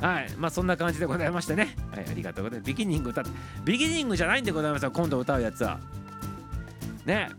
[0.00, 1.74] はいまあそんな感じでございましてね。
[1.94, 2.68] はいありがとうございます。
[2.68, 3.30] ビギニング歌って
[3.64, 5.78] ビギニングじゃないんでございますよ今度歌うやつは。
[7.04, 7.30] ね。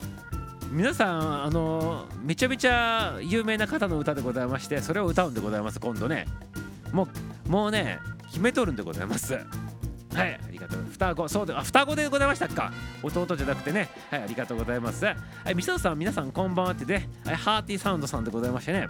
[0.72, 6.26] 皆さんあのめちゃめちゃ有名な方の歌でございましてそれを歌うんでございます今度ね。
[6.92, 7.08] も
[7.48, 9.34] うもうね決めとるんでございます。
[9.34, 9.40] は
[10.26, 10.86] いありがとう。
[10.92, 11.28] 双子。
[11.28, 12.72] そうであ双子でございましたか。
[13.02, 13.90] 弟じゃなくてね。
[14.12, 15.06] はいありがとうございます。
[15.06, 15.16] は
[15.50, 17.10] いみそさん皆さんこんばんはってね。
[17.26, 18.88] ハーティーサウンドさんでございましてね。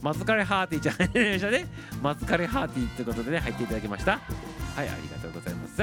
[0.00, 1.66] 松枯れハーティーじゃないでしたね。
[2.00, 4.12] 松枯れハーティーってことでね入っていただきました。
[4.12, 5.82] はいありがとうございます。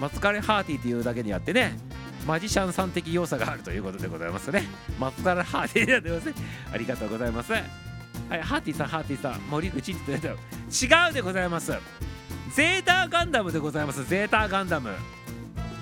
[0.00, 1.78] 松枯れハーティーっていうだけにあってね。
[2.26, 4.64] マジシャンさん的要素があるということでございますね。
[4.98, 6.26] 松枯れハーティーでございます。
[6.26, 6.34] ね
[6.72, 7.52] ありがとうございます。
[7.52, 7.62] はい
[8.40, 9.40] ハーティーさんハーティーさん。
[9.50, 10.32] 森口って言って違
[11.10, 11.72] うでございます。
[12.54, 14.04] ゼータガンダムでございます。
[14.08, 14.90] ゼータガンダム。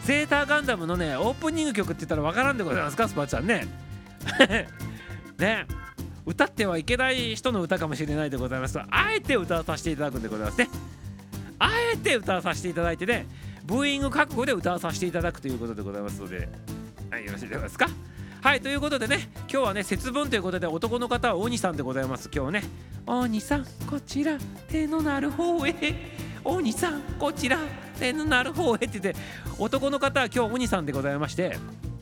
[0.05, 3.09] ゼータガンダムのねオープニング曲って言ったらわからんでございますか？
[3.09, 3.67] スパちゃんね。
[5.39, 5.67] ね。
[6.25, 8.79] 歌ってはいけない人の歌かもしれないでございます。
[8.79, 10.69] あえて歌わさせていただくんでございますね。
[11.59, 13.27] あえて歌わさせていただいてね。
[13.65, 16.49] ブーイング覚悟で歌わさせていただくということでございますので、
[17.11, 17.87] はい、よろしいですか？
[18.41, 22.29] はいということでね今日はね節分ということで男の方は鬼さんでございます。
[22.35, 22.65] 今日ね
[23.07, 24.37] 鬼さんこちら
[24.69, 25.75] 手のなる方へ。
[26.45, 27.57] 鬼さんこちら
[28.01, 29.15] 手のなる方へって言って
[29.61, 31.57] 男の方は今日鬼さんでございまして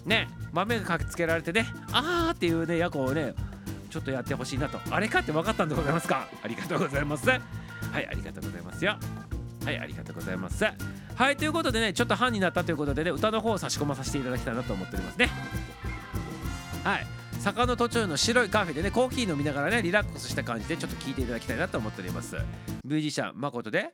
[0.07, 3.35] ね豆がかけつけられてねあーっていうね役をね
[3.91, 4.79] ちょっとやってほしいなと。
[4.91, 6.27] あれかって分かったんでございますか？
[6.43, 7.29] ありがとうございます。
[7.29, 7.41] はい
[7.93, 8.97] ありがとうございますよ。
[9.67, 10.65] はいありがとうございます。
[11.21, 15.29] はいということでねちょっと半になったということでね歌の方を差し込まさせていただきたいなと思っておりますね。
[16.83, 17.07] はい
[17.41, 22.37] 坂の途中の白いカフェでねコーヒー飲みながらねリラックスした感じでちょっと聞いていただきたいなと思っております。
[22.85, 23.91] ミュージシャン誠で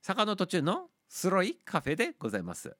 [0.00, 2.74] 坂の途中の白いカフェでございます。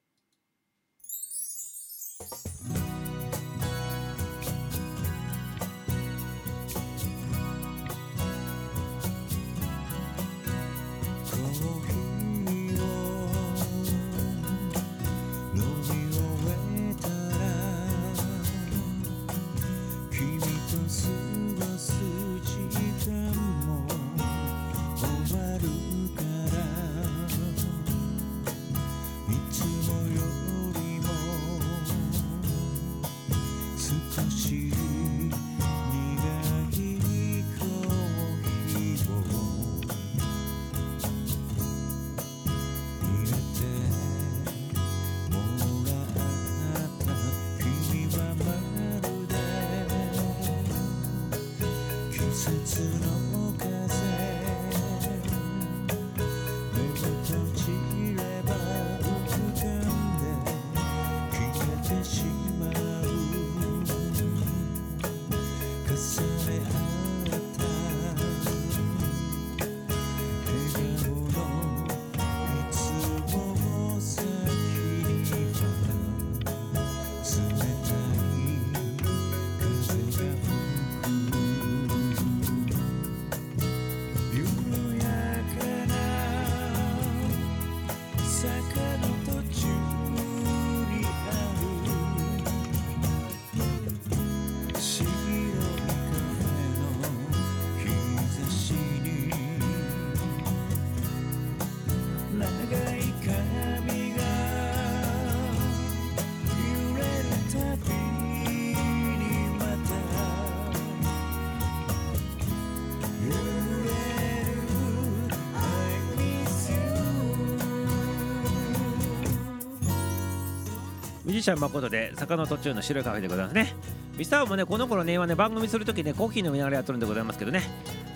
[121.43, 123.75] シャン誠で坂の途中の白いカフェでございますね。
[124.17, 127.63] ミスターもねこの頃ね今ね番組するときねコーヒー飲みながらやってるんでございますけどね。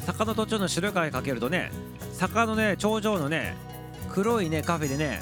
[0.06, 1.70] 坂の途中の白いカフェかけるとね
[2.12, 3.56] 坂のね頂上のね
[4.10, 5.20] 黒いねカフェでね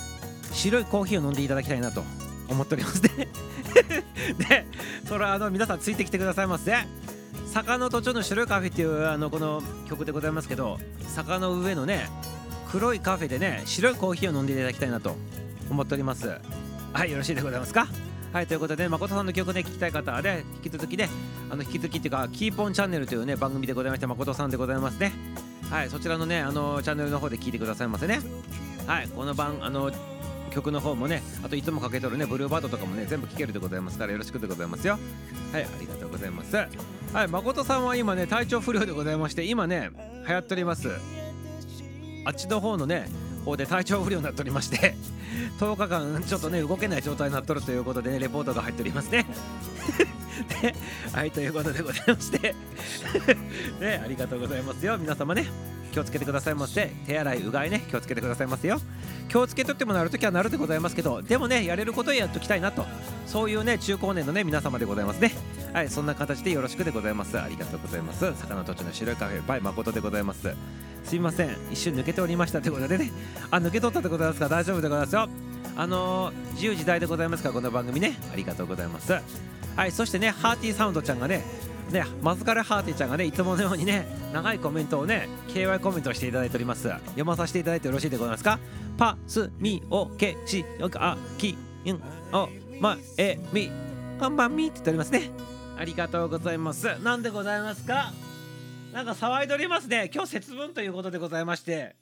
[0.52, 2.02] 白いコーヒーを飲んでいただきたいなと
[2.48, 3.28] 思っておりますね。
[4.38, 4.66] で
[5.08, 6.74] それはあの皆さんついてきてくださいませ
[7.46, 12.08] 坂の途中の白いカフェっていうあのこの曲でございますけど坂の上のね
[12.70, 15.16] 黒いカフェでね白いコーヒーを飲んでいただきたいなと
[15.70, 16.40] 思っております。
[16.94, 17.88] はいよろしいでございますか？
[18.32, 21.08] はいということで誠さんの曲で聴きたい方はね引き続きね
[21.50, 25.12] あの引き続きっていうかキーポンチャンネルというね番組でございまして誠さんでございますね。
[25.70, 28.20] はいそちらのねあのチャンネルの方で聞いてくださいませね。
[28.86, 29.90] はいこの番あの
[30.52, 34.98] 曲の方もねあといつもかけとるねブルーバードとかもね全部聴けるでございますからよろしくでございますよ。
[35.52, 36.56] はいありがとうございます。
[36.56, 39.90] はい誠さんは今ね体調不良でございまして今ね
[40.28, 40.88] 流行っております
[42.24, 43.08] あっちの方のね
[43.44, 44.94] 方で体調不良になっておりまして
[45.60, 49.26] 10日間ちょっとね動けない状態になっとるということでねレポートが入っておりますね。
[51.12, 52.54] はいということでございまして。
[53.80, 54.98] ねありがとうございますよ。
[54.98, 55.46] 皆様ね
[55.92, 56.90] 気をつけてくださいませ。
[57.06, 58.80] 手洗いうがいね気をつけてくださいませよ。
[59.28, 62.84] 気をつけとってもなるときはなるでございますけどでもねやれることをやっときたいなと。
[63.26, 65.32] そういうね中高年のね皆様でございますね。
[65.72, 67.38] はいそんな形でよろしくでございます。
[67.38, 68.20] ありがとうございます。
[68.40, 70.52] 魚途中の白いカフェバイ誠でございます。
[71.04, 71.56] すいません。
[71.70, 73.12] 一瞬抜けておりましたということでね。
[73.50, 74.48] あ抜け取ったでございますか。
[74.48, 75.28] 大丈夫でございますよ。
[75.76, 77.50] あのー、自由自在でございますか。
[77.50, 78.16] らこの番組ね。
[78.32, 79.12] ありがとうございます。
[79.76, 81.44] はいそしてねハーティーサウンドちゃんがね
[81.90, 86.88] ね、マズカレハーティーちゃんがねいつものようにね長いコメントをね KY コメントをしていただいております。
[86.88, 88.58] 読まさせていただいてよろしいでございますか。
[88.96, 92.00] パスミオケシヨカキン
[92.32, 92.48] お
[92.80, 93.70] まえみ
[94.18, 95.30] こんばんみって言っておりますね。
[95.76, 96.86] ありがとうございます。
[97.02, 98.12] なんでございますか？
[98.94, 100.08] なんか騒いでおりますね。
[100.14, 101.96] 今日節分ということでございまして。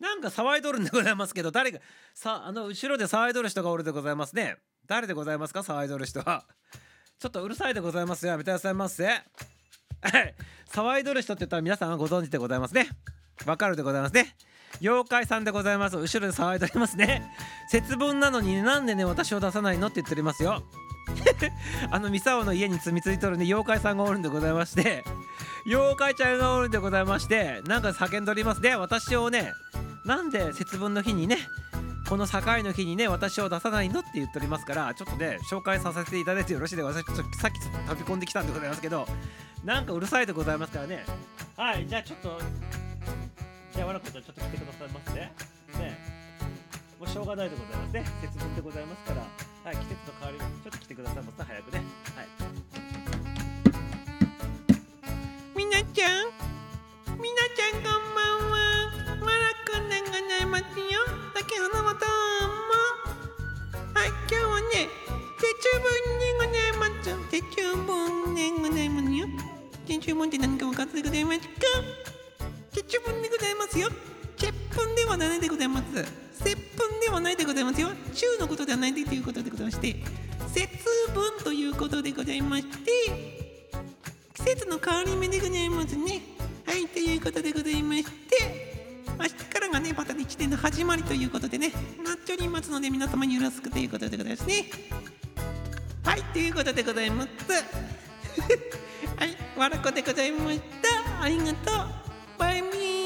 [0.00, 1.80] なんか騒いどるんでございますけど誰が
[2.14, 4.56] さあの後ろで騒いどる人がおるでございますね。
[4.86, 5.60] 誰でございますか？
[5.60, 6.46] 騒いどる人は。
[7.18, 8.32] ちょっとうるさいでございますよ。
[8.32, 9.04] やめてくださいませ。
[9.06, 10.34] は い
[10.72, 12.88] 騒いどる人って言ったら皆さんはご存知でございますね。
[13.44, 14.34] わかるでございますね。
[14.80, 15.98] 妖怪さんでございます。
[15.98, 17.22] 後ろで騒いでおりますね。
[17.70, 20.62] 節分なのになんでね私を出さないのって言っておりますよ。
[21.90, 25.04] あのミサオの家に住み着いとるね妖怪さんがおるんでございまして。
[25.66, 28.60] 妖怪ちゃんがおるんでございましてなんか叫んでおります。
[28.60, 29.52] ね私をね
[30.04, 31.38] なんで節分の日にね
[32.08, 37.16] この境の日にね私を出さないのって言っておりますからちょっとね紹介させていただいてよろしいでございます。
[37.16, 39.06] ちょっとさっき飛び込んできたんでございますけど
[39.64, 41.04] なんかうるさいでございますからね。
[41.56, 42.40] はいじゃあちょっと
[43.74, 45.32] じゃあわらこちゃんちょっと来てくださいますね
[45.78, 45.98] ね。
[46.98, 48.04] もうしょうがないでございますね。
[48.22, 49.49] 節分でございますから。
[49.62, 51.22] はい季節の変わり目ちょっと来てください。
[51.22, 51.84] ますね早くね。
[52.16, 52.28] はい。
[55.54, 56.32] みなちゃん
[57.20, 58.56] みなちゃんこんばんは。
[59.20, 61.04] マラくんでございますよ。
[61.36, 62.08] 先ほどもどう
[62.64, 63.92] も。
[63.92, 64.88] はい今日はね
[65.36, 67.12] 節分でございます。
[67.30, 67.44] 節
[67.84, 69.28] 分でございますよ。
[69.86, 71.46] 節分って何か分かってございますか？
[72.72, 73.90] 節分でございますよ。
[74.38, 76.29] 節分ではないでございます。
[76.42, 79.96] 節分ではないでございますよ週のことではないでということでございまして
[80.48, 80.68] 節
[81.14, 83.40] 分ということでございまして
[84.40, 86.22] 季節の変わり目でございますね。
[86.64, 88.10] はい、ということでございまして、
[89.18, 91.72] 明日からがね、また一年の始まりということでね、
[92.02, 94.64] なっておりますので、皆様によろしくということでございますね。
[96.04, 97.28] はい、ということでございます。
[99.18, 101.22] はい、わらこでございました。
[101.22, 101.54] ありがとう。
[102.38, 102.99] バイミー。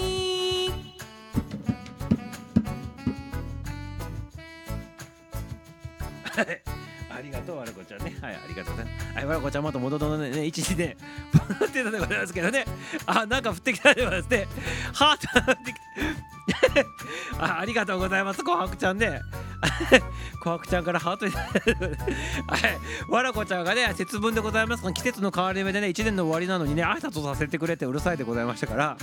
[7.14, 8.16] ありがとうわらこちゃんね。
[8.20, 10.96] はいありがとうございますはいわらこちゃんまた元々のね一時で
[11.60, 12.64] 降ってたでございますけどね。
[13.06, 14.48] あなんか降ってきたでございますね。
[14.92, 16.86] ハートってきて
[17.38, 18.40] ありがとうございます。
[18.40, 19.20] 琥珀ちゃんね。
[20.42, 22.78] 琥珀ちゃんからハートいただいてはい。
[23.08, 28.96] わらこちゃんがね節分でございますが季節の変わり目でね一年の終わりなのにね挨拶をさせてくれてうるさいでございましたから。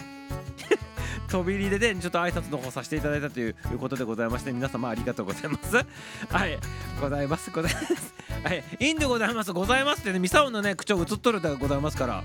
[1.31, 5.75] 飛び入りでねちょっと挨拶の方させていただいたということでございまして皆様ありがとうございます。
[6.29, 6.59] はい
[6.99, 8.13] ございますございます。
[8.43, 8.63] はい。
[8.79, 12.23] いいんでございますございますってねミサオのね口調映っとるでございますから。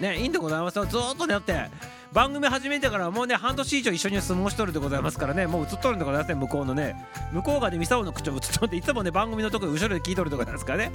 [0.00, 0.86] ねいいんでございますよ。
[0.86, 1.70] ずーっとねだって
[2.12, 5.46] 番組始めてからもうね半年以上一緒に相撲しとるでございますからね。
[5.46, 6.96] もう映っとるんでございますね向こうのね
[7.32, 10.92] 向こうがねミサオの口調映っとるんでいつもね番組のとこ後ろで聞いとるでございますからね。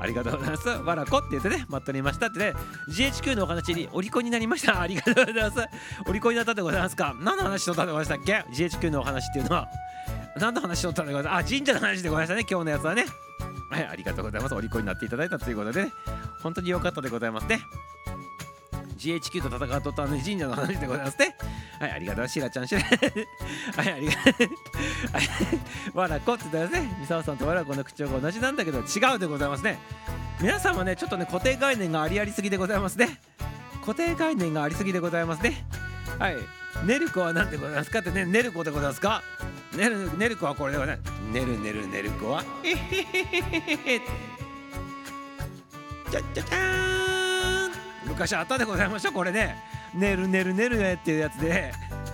[0.00, 0.68] ありがとうございます。
[0.68, 2.52] わらこって言ってね待っておりましたってね。
[2.90, 4.80] GHQ のお話にお利口になりました。
[4.80, 5.56] ありがとうございます。
[6.06, 7.16] お利口になったでございますか。
[7.20, 9.68] 何の話しとったでございましたっけ？GHQ のお話っていうのは。
[10.36, 11.46] 何の話しとったでございます？
[11.46, 12.46] あ神社の話でございましたね。
[12.48, 13.06] 今日のやつはね。
[13.70, 14.54] はいありがとうございます。
[14.54, 15.92] お利口になっていただいたということでね。
[16.42, 17.60] 本当に良かったでございますね。
[18.98, 21.36] GHQ と戦っとったね神社の話でございますね。
[21.78, 22.80] はいありがとうしらちゃんしら
[23.76, 24.20] はいありがと
[25.94, 26.96] うわらこって言ったらね。
[27.00, 29.78] みさおさんとわらこの口調が同じなんだけど違うでございますね。
[30.40, 33.20] 皆さんはねちょっとね固定概念がありありすぎでございますね。
[33.80, 35.64] 固定概念がありすぎでございますね。
[36.18, 36.36] はい。
[36.84, 39.22] ネルコは何でございますかってねネルコでございますか？
[39.74, 41.12] ネルネルコはこれでございます。
[41.32, 43.60] ネルネルネルコはえへへへ
[43.94, 44.00] へへ。
[46.10, 47.27] じゃじゃじゃーん。
[48.08, 49.56] 昔あったでございましょこれね。
[49.94, 51.72] ねるねるねるねっていうやつで。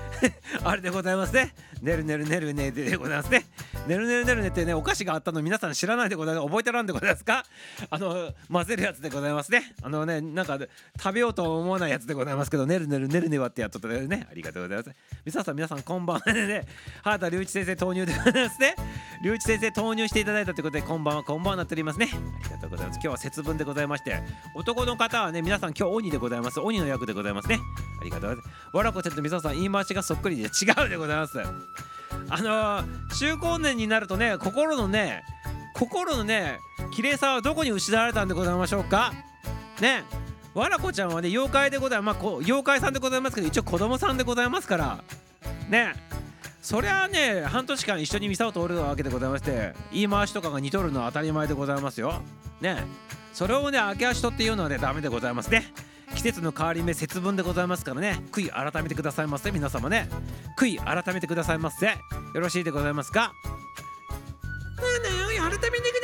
[0.62, 1.54] あれでございますね。
[1.82, 3.44] ねるねるねるねでございますね。
[3.86, 6.46] ねるねるねるねってねお菓子があったの皆さん知らないでございます。
[6.46, 7.44] 覚えてらんでございますか？
[7.90, 9.74] あの混ぜるやつでございますね。
[9.82, 10.58] あのねなんか
[10.98, 14.26] 食べようと思わないやつでございますけどねるねるねるねはってやっとったね。
[14.30, 14.90] ありがとうございます。
[15.26, 16.66] 皆さん皆さんこんばんはね。
[17.02, 18.74] 原田隆一先生投入でございますね。
[19.22, 22.08] 隆一先生投入していただいたということでこんばんはこんばんはなっておりますね。
[22.10, 22.96] ありがとうございます。
[22.96, 24.22] 今日は節分でございまして
[24.54, 26.58] 男の方はね皆さん今日鬼でございます。
[26.58, 27.58] 鬼の役でございますね。
[28.00, 28.76] ありがとうございます。
[28.76, 30.48] わらこちゃんとみささん言い回しがそっくりで違
[30.86, 31.38] うでございます。
[32.28, 35.22] あのー、中高年になるとね心のね
[35.74, 36.58] 心のね
[36.92, 39.12] 綺麗さはどこに失われたんでございましょうか？
[39.80, 40.04] ね。
[40.54, 45.04] わらこちゃんはね妖怪でございます、まあ、妖怪さんでございますけど一応子供さんでございますから。
[45.68, 45.94] ね。
[46.62, 52.22] そりゃあね半年間一緒にミサを通るわけでございまして言い回しとかが似とるのは当たり前でございますよ。
[52.60, 52.84] ね。
[53.32, 55.64] それをね明け足とっていうのはねダメでございますね。
[56.14, 58.22] 季節の変わり目節分でございますからね。
[58.32, 59.50] 悔い改めてくださいませ。
[59.50, 60.08] 皆様ね。
[60.58, 61.86] 悔い改めてくださいませ。
[61.86, 61.94] よ
[62.34, 63.32] ろしいでございますか？
[64.76, 66.03] なんだよ、改めてください。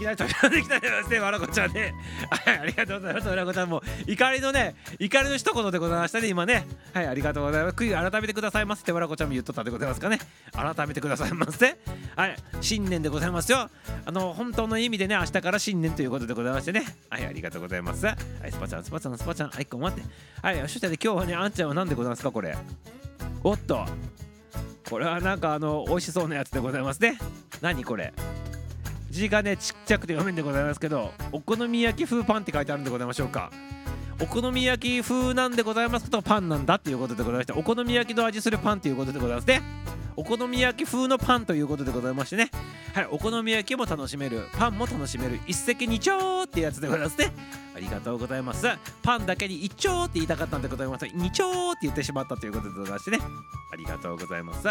[0.00, 1.94] きなり飛び込んできたよですねわらこちゃんね。
[2.30, 3.28] はいありがとうございます。
[3.28, 6.66] わらこちゃんも怒りのね怒りの一言でございましたね今ね。
[6.94, 7.76] はいありがとうございます。
[7.76, 10.18] 悔い改めてくださいませってわらこちゃんも言っとったでございますかね。
[10.52, 11.78] 改めてくださいませ。
[12.16, 13.70] はい新年でございますよ。
[14.06, 16.84] あの本当の意味でね明日から新年ということでございましてね。
[17.10, 18.06] はいありがとうございます。
[18.06, 18.16] はい
[18.50, 20.08] スパちゃんスパちゃんスパちゃんはいこん待って。
[20.42, 22.56] はいそしたら今日はねあんちゃんは何でございますかこれ。
[23.44, 23.84] おっと。
[24.88, 27.18] これはなんかあの美味しそうなやつでございますね。
[27.60, 28.12] 何これ。
[29.10, 33.50] 字がねちっちゃくて読めんでございますけどお好み焼き風パンって書いてあるんでございましょうか。
[34.22, 39.62] お好み焼き風なんでございますけどパンなんだっていうことでございましてお好み焼きの味するパンっていうことでございますね。
[40.16, 42.50] お好み焼き風のパンということでございましてね。
[42.94, 44.48] はいお好み焼きも楽しめる。
[44.52, 45.40] パンも楽しめる。
[45.46, 47.32] 一石二鳥ってやつでございますね。
[47.76, 48.66] ありがとうございます。
[49.02, 51.06] パンだけに一丁って言いたかったんでございます。
[51.14, 53.18] 二丁って言ってしまったということでございましてね。
[53.72, 54.68] ありがとうございます。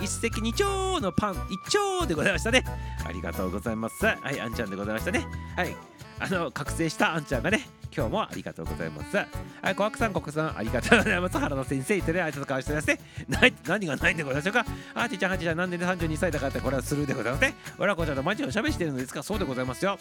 [0.00, 2.64] 一石二鳥のパン一丁でございましたね。
[3.06, 4.04] ありがとうございます。
[4.04, 5.24] はいあんちゃんでございましたね。
[5.56, 5.76] はい。
[6.20, 9.16] あの覚醒したあんちゃんがね今日もありがとうございます。
[9.16, 9.24] は
[9.70, 11.38] い小悪さん国さんありがとうございます。
[11.38, 14.64] 原田先生いてね挨拶交わしてますねない何がないんでございましょうか。
[14.94, 17.54] あーちちゃんはちーちゃんなんでね32歳だからってこれはするでございますね。
[17.78, 19.98] 俺はこちゃんと毎日おしゃべりしてるのですかそうでございますよ。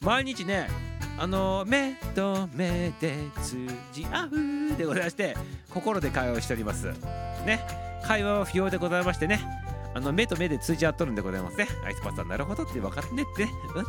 [0.00, 0.68] 毎日ね
[1.18, 3.56] あの目と目で通
[3.92, 5.36] じ合うでございまして
[5.72, 6.92] 心で会話をしております。
[7.46, 7.66] ね。
[8.06, 9.40] 会話は不要でございましてね。
[9.94, 11.66] あの目と目で通じ合っとるんでございますね。
[11.84, 13.46] アイスパスさんなるほどって分かってねって。
[13.46, 13.84] ねうん。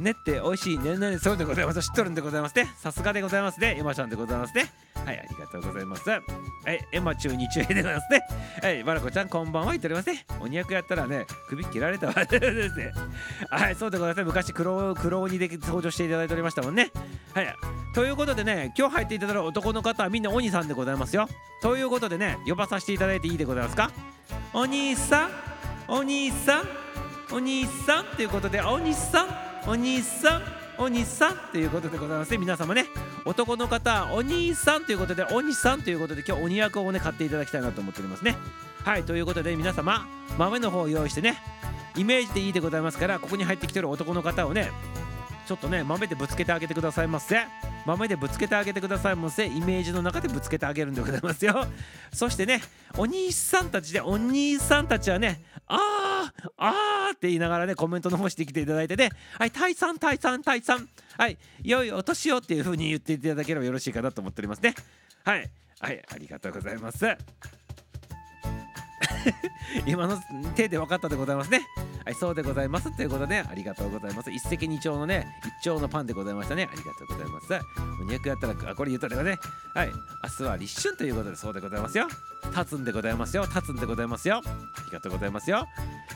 [0.00, 1.80] ねって美味しいねんねそうでございます。
[1.82, 2.72] 知っとるんでございますね。
[2.76, 3.76] さすがでございますね。
[3.78, 4.72] エマちゃんでございますね。
[4.94, 6.08] はいありがとうございます。
[6.08, 6.22] はい
[6.92, 8.20] エマ中に中でございますね。
[8.62, 10.24] はいバラコちゃんこんばんは言っておりますね。
[10.40, 12.92] 鬼役やったらね首切られたわですね。
[13.50, 16.90] はいそうでございます昔黒黒鬼で登場していただいておりましたもんね。
[17.34, 17.54] はい
[17.94, 21.28] ということでね今日入っていただく男の方はみんな鬼さんでございますよ。
[21.62, 23.90] ということでね呼ばさせていただいていいでございますか？
[24.52, 25.30] お兄さん？
[25.88, 26.68] お兄さん？
[27.32, 28.04] お兄さん？
[28.16, 29.49] ということでお兄さん？
[29.66, 30.42] お兄さん
[30.78, 32.38] お兄さんということでございますね。
[32.38, 32.86] 皆様ね。
[33.26, 38.36] 男の方お兄さんということでお兄さんということで今日鬼役をね買っていただきたいなと思っておりますね。
[38.82, 40.06] はいということで皆様
[40.38, 41.36] 豆の方を用意してね
[41.96, 44.70] イメージでいいでございますからここに入ってきてる男の方をね
[45.46, 47.36] ちょっとね豆でぶつけてあげてくださいませ。
[47.86, 49.16] 豆でぶつけてあげてください。
[49.16, 51.66] ませイメージの中でぶつけてあげるんでございますよ。
[52.12, 52.62] そしてね
[52.96, 64.74] お兄さんたちでお兄さんたちはねあーあーって言いながらねコメントの方してきていただいてねはいタイさんタイさんタイさんはい良いお年をっていう風に言っていただければよろしいかなと思っておりますね。
[65.24, 67.16] はいはいありがとうございます。
[69.86, 70.20] 今の
[70.54, 71.66] 手で分かったでございますね。
[72.04, 74.30] はいそうでございますということでありがとうございます。
[74.30, 75.26] 一石二鳥のね
[75.60, 76.68] 一鳥のパンでございましたね。
[76.70, 77.46] ありがとうございます。
[78.04, 79.38] 200やったらあこれ言うとればね。
[79.74, 82.08] はい明日は立春ということでそうでございますよ。
[82.56, 83.44] 立つんでございますよ。
[83.44, 84.42] 立つんでございますよ。
[84.44, 85.66] ありがとうございますよ。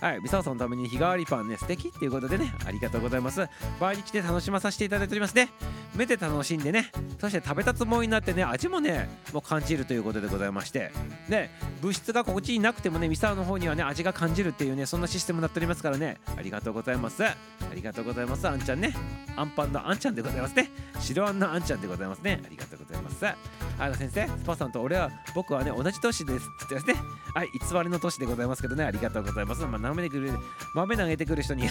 [0.01, 2.55] はいミサオさんのために日替わりパンね素敵っていうことでね。
[2.67, 3.47] ありがとうございます。
[3.81, 5.51] 毎日で楽しまさせていただいておりますね。
[5.95, 6.91] 目で楽しんでね。
[7.21, 10.91] そして食べたつもりになってね味もねもう感じるということでございまして。
[11.29, 16.19] で物質が心地になくてもねミサオの方にはね味が感じるっていうねそんなシステムになっておりますからね。
[16.37, 17.25] ありがとうございます。
[17.25, 17.37] あ
[17.75, 18.49] りがとうございます。
[18.49, 18.95] あんちゃんね。
[19.37, 20.71] アンパンのあんちゃんでございますね。
[21.01, 22.41] 白あんのあんちゃんでございますね。
[22.45, 23.27] ありがとうございます。
[23.77, 30.31] あの先生スパさんと俺は僕はね同じ年ですって言ってますねはい偽りの年でございますけどねありがとうございますまあ舐めてくる
[30.75, 31.69] 豆投げてくる人に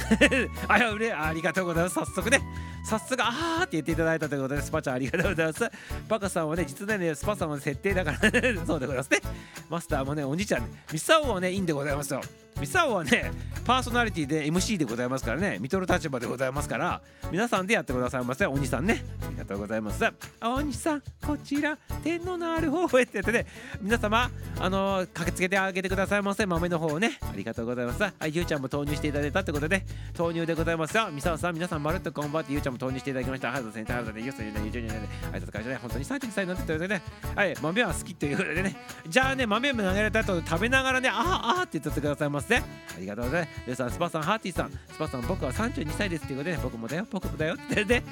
[0.67, 2.41] あやうれありがとうございます早速ね
[2.83, 5.71] 早速あーって言っていただいたということでスパちゃんありがとうございます
[6.09, 8.17] バカさんはね実はねスパさんは設定だから
[8.65, 9.19] そうでございますね
[9.69, 12.21] マスターもねお兄ちゃんねミサオはねいいんでございますよ
[12.59, 13.31] ミサオはね
[13.65, 19.03] パーソナリティで MC でございますからね見とる立場でございますから皆さんでやってくださいませお兄さんね。
[19.25, 20.03] ありがとうございます。
[20.41, 23.45] お兄さんこちら天皇のある方へってやってね
[23.81, 26.45] 皆様あのー駆けつけてあげてくださいませ。
[26.45, 28.03] 豆の方をねありがとうございます。
[28.03, 30.95] はいゆうちゃんも投入していただいたってことで投入でございます。
[30.97, 33.51] よミサオさん皆さんまるっとこんばんはってゆうちゃんも投入していただきました。
[33.51, 37.01] 原田先生原田でゆうさんゆうさんゆうちゃんゆうちゃんあいつ会社ね本当に32歳になってたよね
[37.35, 38.75] はい豆は好きということでね
[39.07, 43.61] じゃあね豆も投げられた後食べながらねあーあーって言ってくださいませありがとうございます。
[43.67, 44.71] レさスパさんハーティさん。
[44.71, 47.07] スパさん僕は32歳ですっていうことで僕もだよ。
[47.09, 47.55] 僕もだよ。
[47.55, 48.03] って言ってね。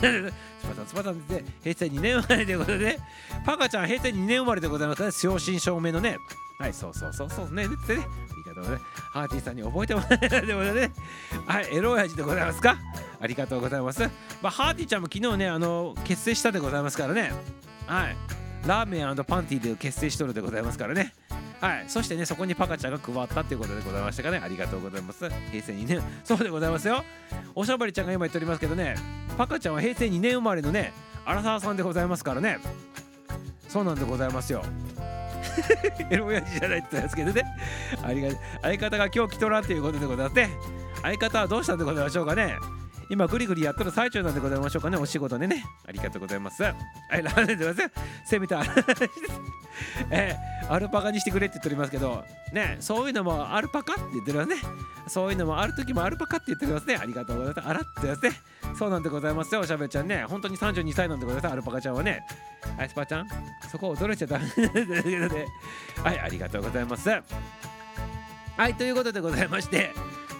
[0.60, 2.98] スパさんスパさんで平成2年生まれということで
[3.44, 5.10] パカちゃん平成2年生まれでございますね。
[5.12, 6.16] 正真正銘のね。
[6.58, 7.66] はいそうそうそうそうね。
[7.66, 8.02] ってね。
[8.04, 8.84] ありがとうございます。
[9.12, 10.92] ハーティさんに覚えてもらえないということでね。
[11.46, 12.76] はいエロ親父でございますか？
[13.20, 14.02] ありがとうございます。
[14.42, 17.32] まあハーティちゃんも昨日ねあの結成したでございますからね。
[17.86, 18.16] はい。
[18.66, 21.12] ラーメンパンティーで結成しとるでございますからね。
[21.64, 24.38] はい、そしてね、そこにパカちゃんが加わったっていうことでございましたかね。
[24.38, 25.30] ありがとうございます。
[25.50, 27.02] 平成2年、そうでございますよ。
[27.54, 28.96] おしゃばりちゃんが今言っておりますけどね、
[29.38, 30.92] パカちゃんは平成2年生まれのね、
[31.24, 32.58] 荒沢さんでございますからね。
[33.66, 34.62] そうなんでございますよ。
[36.10, 37.44] エロ親父じゃないって言ったんですけどね。
[38.02, 38.28] ありが
[38.60, 40.50] 相方が今日来とらんということでございますね。
[41.00, 42.58] 相方はどうしたんでございましょうかね。
[43.10, 45.64] 今グリグリやっとる最中なんでございましょうかねお仕事でね。
[45.86, 46.62] ありがとうございます。
[46.62, 48.30] はいラーメンでございます。
[48.30, 48.56] せめて
[50.10, 54.56] えーアルパカにしてくれって言っておりますけどねそういうのもアルパカって言ってますね。
[55.06, 56.96] そういうのもある時もアルパカって言ってますね。
[56.96, 57.68] ありがとうございます。
[57.68, 58.42] あらって言ってますね。
[58.78, 60.24] そうなんでございますよおしゃべりちゃんね。
[60.24, 62.24] 本当に32歳なんでございますアルパカちゃんはね。
[62.76, 63.28] はいスパちゃん。
[63.70, 64.64] そこ驚いちゃダメとい
[65.18, 65.46] うことで
[66.02, 67.10] はいありがとうございます。
[67.10, 69.92] はいということでございまして。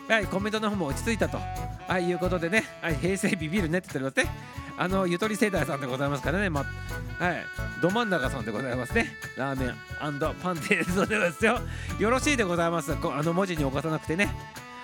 [0.08, 4.54] はい、コメントの方も落ち着いたと、はい、いうことでね、はい、平成ビビるねって言っておりますね。
[4.76, 6.66] あの、ゆとり世代さんでございますからね、ま、はい、
[7.80, 9.06] ど真ん中さんでございますね。
[9.36, 9.74] ラーメン
[10.42, 11.60] パンテーズでございますよ。
[11.98, 12.94] よろしいでございます。
[12.96, 14.34] こあの文字に起こさなくてね。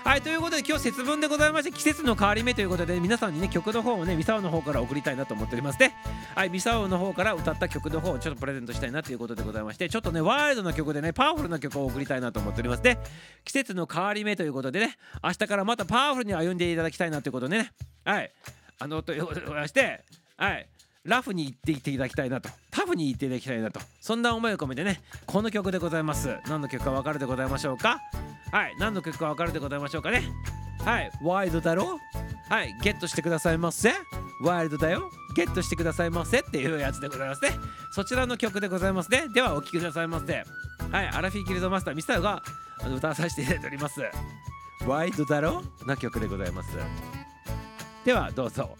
[0.02, 5.94] はい、ということで今日節分でございまして季節の変わり目ということで皆さんにね曲の方をねミサオの方から送りたいなと思っておりますね
[6.34, 12.98] はいミサオの方から歌った曲の方をちょっとプレゼントしたいなということでございましてちょっとねワイルドな曲でねパワフルな曲を送りたいなと思っておりますね
[13.44, 17.72] 季節の変わり目ということでね明日からまたパワフルに歩んでいただきたいなということでね。
[18.04, 18.32] はい
[18.78, 20.02] あのということでございまして
[20.38, 20.66] はい。
[21.04, 22.50] ラフに言っていっていただきたいなと。
[22.70, 23.80] タフに言っていただきたいなと。
[24.00, 26.36] そんな思いを込めてねこの曲でございます。
[26.46, 27.98] 何の曲か分かるでございましょうか？
[28.52, 30.22] はい何の曲か分かるでございましょうかね？
[30.84, 31.98] はいワイドだろ？
[32.48, 33.92] はいゲットしてくださいませ？
[34.42, 35.10] ワイルドだよ？
[35.34, 37.50] ゲットしてくださいませっていうやつでございますね。
[37.92, 39.26] そちらの曲でございますね。
[39.32, 40.44] ではお聴きくださいませ。
[40.90, 42.42] はいアラフィーギルドマスターミスターが
[42.94, 44.00] 歌わさせていただいております。
[44.86, 45.62] ワイドだろ？
[45.86, 46.70] な曲でございます。
[48.04, 48.76] ではどうぞ。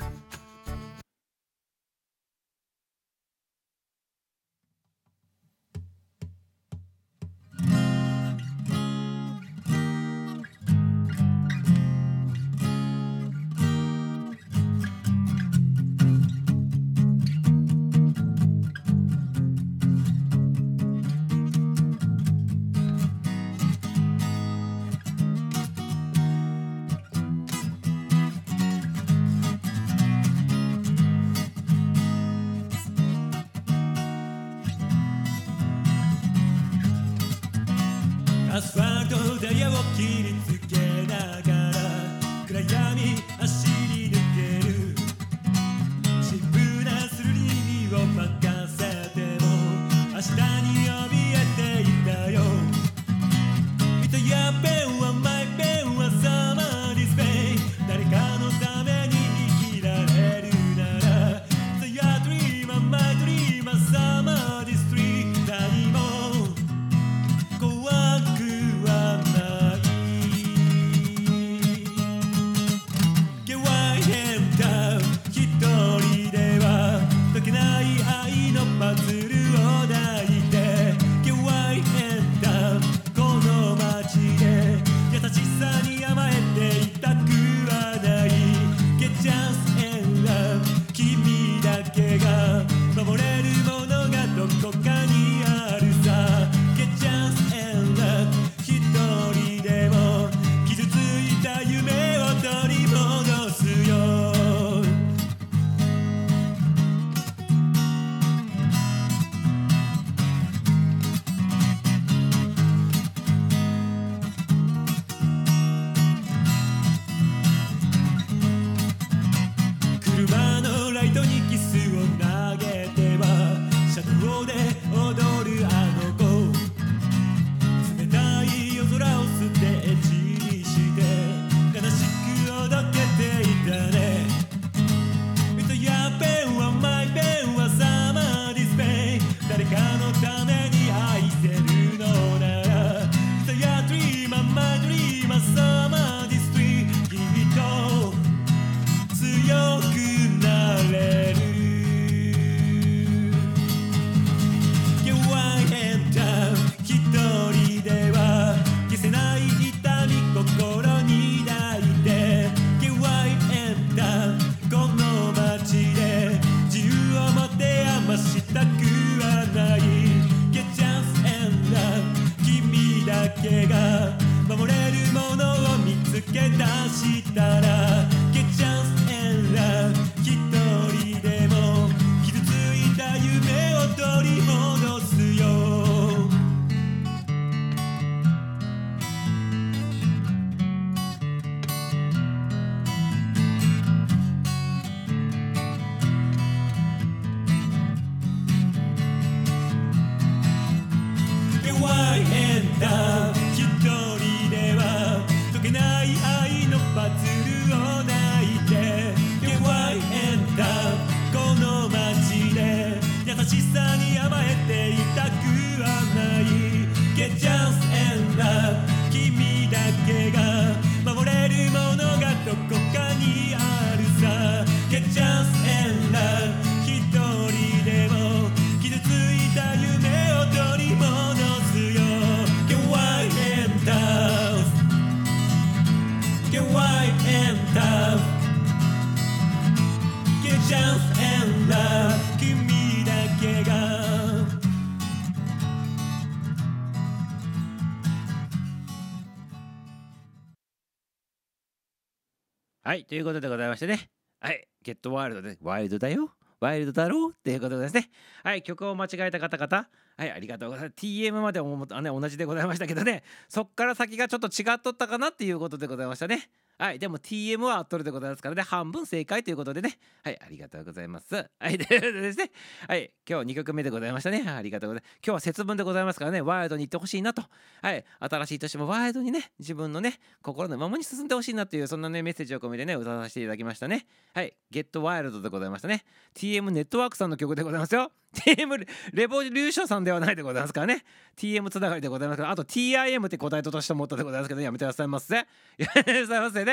[252.90, 254.10] はい、ということでございましてね。
[254.40, 256.32] はい、ゲットワールドで、ワイルドだよ。
[256.58, 258.10] ワイルドだろうっていうことですね。
[258.42, 260.94] はい、曲を間違えた方々、はい、ありがとうございます。
[260.96, 266.50] TM までもあ、ね、同じでございましたけどね、そっから先がちょっと違っとったかなっていうことでございましたね。
[266.80, 269.98] はい、でも TM は合っとるでございますからね、半分正解ということでね。
[270.24, 271.34] はい、ありがとうございます。
[271.34, 272.50] はい、ということで ですね。
[272.88, 274.48] はい、今日2曲目でございましたね。
[274.48, 275.14] ありがとうございます。
[275.22, 277.42] 今日は節分でございますからね、ワイルドに行ってほしいなと。
[277.82, 284.06] はい、新しい年もワイルドにね、自分のね、心のままに進んでほしいなっていう、そんなね、メッセージを込めてね、歌わせていただきましたね。
[284.32, 286.02] はい、ゲットワイルドでございましたね。
[286.34, 288.10] TM ネットワークさんの曲でございますよ。
[288.32, 291.04] TM レボリューションさんではないでございますからね。
[291.36, 295.34] TM つながりでございますから、あと TIM って答えととして思ったでございますけど、やめてくださいませ。
[295.36, 295.46] や
[295.78, 296.69] めてくださいませね。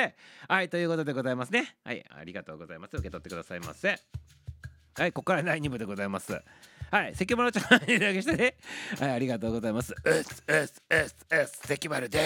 [0.47, 1.75] はい、ということでございますね。
[1.83, 2.95] はい、ありがとうございます。
[2.95, 3.99] 受け取ってくださいませ。
[4.95, 6.41] はい、ここから第2部でございます。
[6.89, 8.55] はい、関丸ちゃん、だきしてね。
[8.99, 9.93] はい、ありがとうございます。
[10.03, 12.19] うっす、うっす、うっす、うっす、関丸で。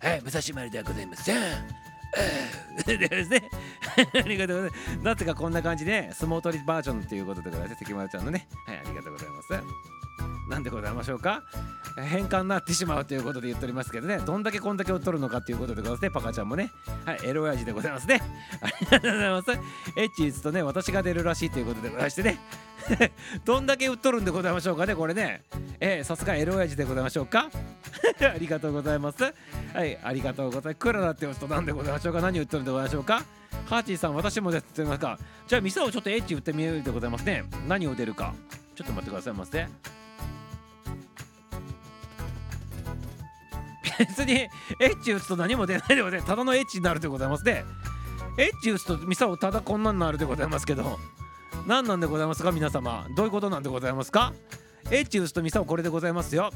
[0.00, 1.36] はい、武蔵丸ではございません。
[2.86, 3.42] で ですね、
[4.14, 4.98] ありがとうございます。
[5.04, 7.78] なぜかこんな感じで、相撲取りバージョンということでございます。
[7.84, 8.48] 関丸ちゃんのね。
[8.66, 9.95] はい、ありがとうございます。
[10.48, 11.42] なんでございましょうか？
[11.96, 14.18] 変換になってしまうということで言っておりますけどね。
[14.18, 16.10] どんだけこんだけを取るのかっていうことでございますね。
[16.10, 16.70] パカちゃんもね
[17.04, 18.20] はいエロ親父でございますね。
[18.60, 19.50] ありがとうございます。
[19.52, 22.38] エッチ打つとね私が出るらしいということでございましてね。
[23.44, 25.42] どんだけ売っとるんでございましょうかねこれね。
[25.80, 27.48] えー、さすがエロ親父でございましょうか？
[28.20, 29.22] ありがとうございます。
[29.72, 30.74] はいありがとうございます。
[30.76, 32.20] クララって打つと何でございましょうか？
[32.20, 33.22] 何売っとるんでございましょうか？
[33.66, 35.18] ハーチーさん私もですって言いますか？
[35.48, 37.44] じゃあ店をちょっとエッチ売ってみるでございますね。
[37.66, 38.34] 何を出るか。
[38.74, 39.66] ちょっと待ってくださいませ。
[43.98, 44.48] 別にエ
[44.80, 46.28] ッチ打つと何も出ないでございます。
[46.28, 47.64] ただのエッチになるでございますね
[48.38, 50.98] エッチ打つとミサをただこんなんなるでございますけど
[51.66, 53.06] 何なんでございますか皆様。
[53.16, 54.32] どういうことなんでございますか？
[54.90, 56.50] エッチ打つとミサをこれでございますよ。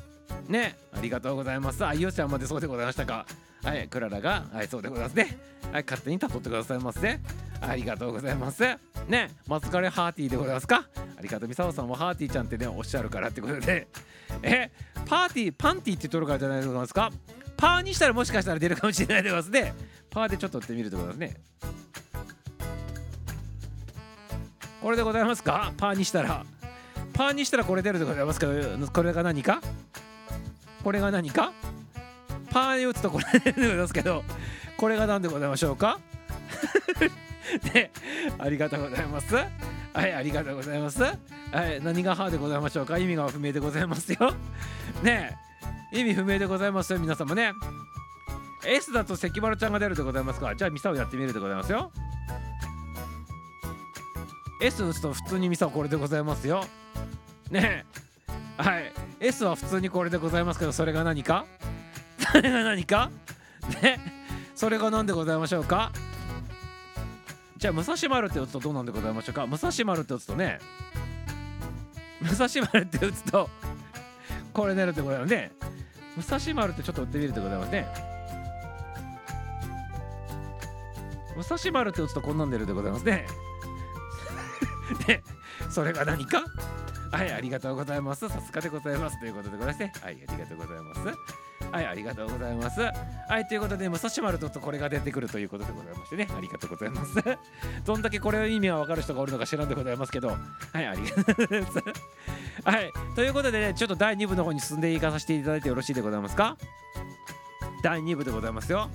[0.49, 1.85] ねありがとうございます。
[1.85, 3.27] あゆうちゃんまでそうでございましたか。
[3.63, 5.39] はいクララがはいそうでございますね。
[5.73, 7.21] はい勝手に誘ってくださいませ
[7.61, 8.63] ありがとうございます。
[9.09, 10.87] ね松枯れハーティーでございますか？
[11.19, 13.87] ありがとうミサオさんもハーティーちゃんってねおっしゃるからってことで。
[14.43, 14.71] え
[15.07, 17.11] パーティーパンティーってとるからじゃないでございますか？
[17.57, 19.75] パーにしたらもしかしたら出るかもしれないでございますね。
[20.09, 21.37] パーでちょっと打ってみるでございますね。
[24.81, 25.73] これでございますか？
[25.77, 26.47] パーにしたら。
[27.13, 29.61] パーにしたらこれ出るでございますけどこれが何か？
[30.83, 31.53] これが何か？
[32.51, 34.25] パーに打つとこれでございますけど
[34.77, 35.99] これが何でございましょうか？
[37.73, 37.91] で
[38.39, 39.35] ありがとうございます。
[39.35, 41.03] はいありがとうございます。
[41.03, 42.99] はい何が歯でございましょうか？
[42.99, 44.35] 意味が不明でございますよ。
[45.03, 45.37] ね
[45.93, 47.53] え意味不明でございますよ皆様ね。
[48.67, 50.55] S だと関丸ちゃんが出るでございますか？
[50.55, 51.91] じゃあミサをやってみるでございますよ。
[54.63, 56.65] S 打つと普通にミサこれでございますよ。
[57.51, 57.85] ね
[58.59, 58.93] えはい。
[59.21, 61.47] S は普通にこれでございますけどそれが何か？
[62.33, 62.63] それが？
[62.65, 63.11] 何か
[63.83, 64.01] ね。
[64.55, 65.93] それが何でございましょうか？
[67.57, 69.47] じゃあ武蔵丸って打つとどうなんでございましょうか？
[69.47, 70.59] 武蔵丸って打つとね。
[72.23, 73.49] 武蔵丸って打つと
[74.53, 75.53] これ出るってございますね。
[76.17, 77.87] 武蔵丸ってちょっと打ってみるでございますね。
[81.37, 83.27] 武蔵丸って打つとこんなん出るでございますね。
[85.07, 85.23] で
[85.71, 86.43] それが何か？
[87.13, 88.29] はいありがとうございます。
[88.29, 89.19] さすがでございます。
[89.21, 91.50] ということでございましてはいありがとうございます。
[91.73, 92.81] はい、ありがとうございます。
[92.81, 92.93] は
[93.39, 97.15] い、ということで、武蔵丸とこれが出てくるということでございましてね、ありがとうございます。
[97.85, 100.37] どんだけこれの意味がわかる人がおるのか知らんでございますけど、は
[100.81, 101.79] い、ありがとうございます。
[102.65, 106.57] はい、ということでね、ちょっと第2部の方に進んでいかさせていただいてよろしいでございますか？
[107.83, 108.91] 第2部でございますよ。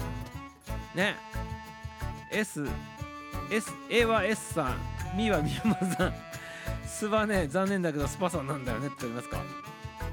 [0.94, 1.16] ね。
[2.32, 2.68] S、
[3.52, 4.76] S、A は S さ
[5.14, 6.14] ん、ミはミマさん、
[6.86, 9.38] スはね、残念だけどスパさんなんだよねって言いますか。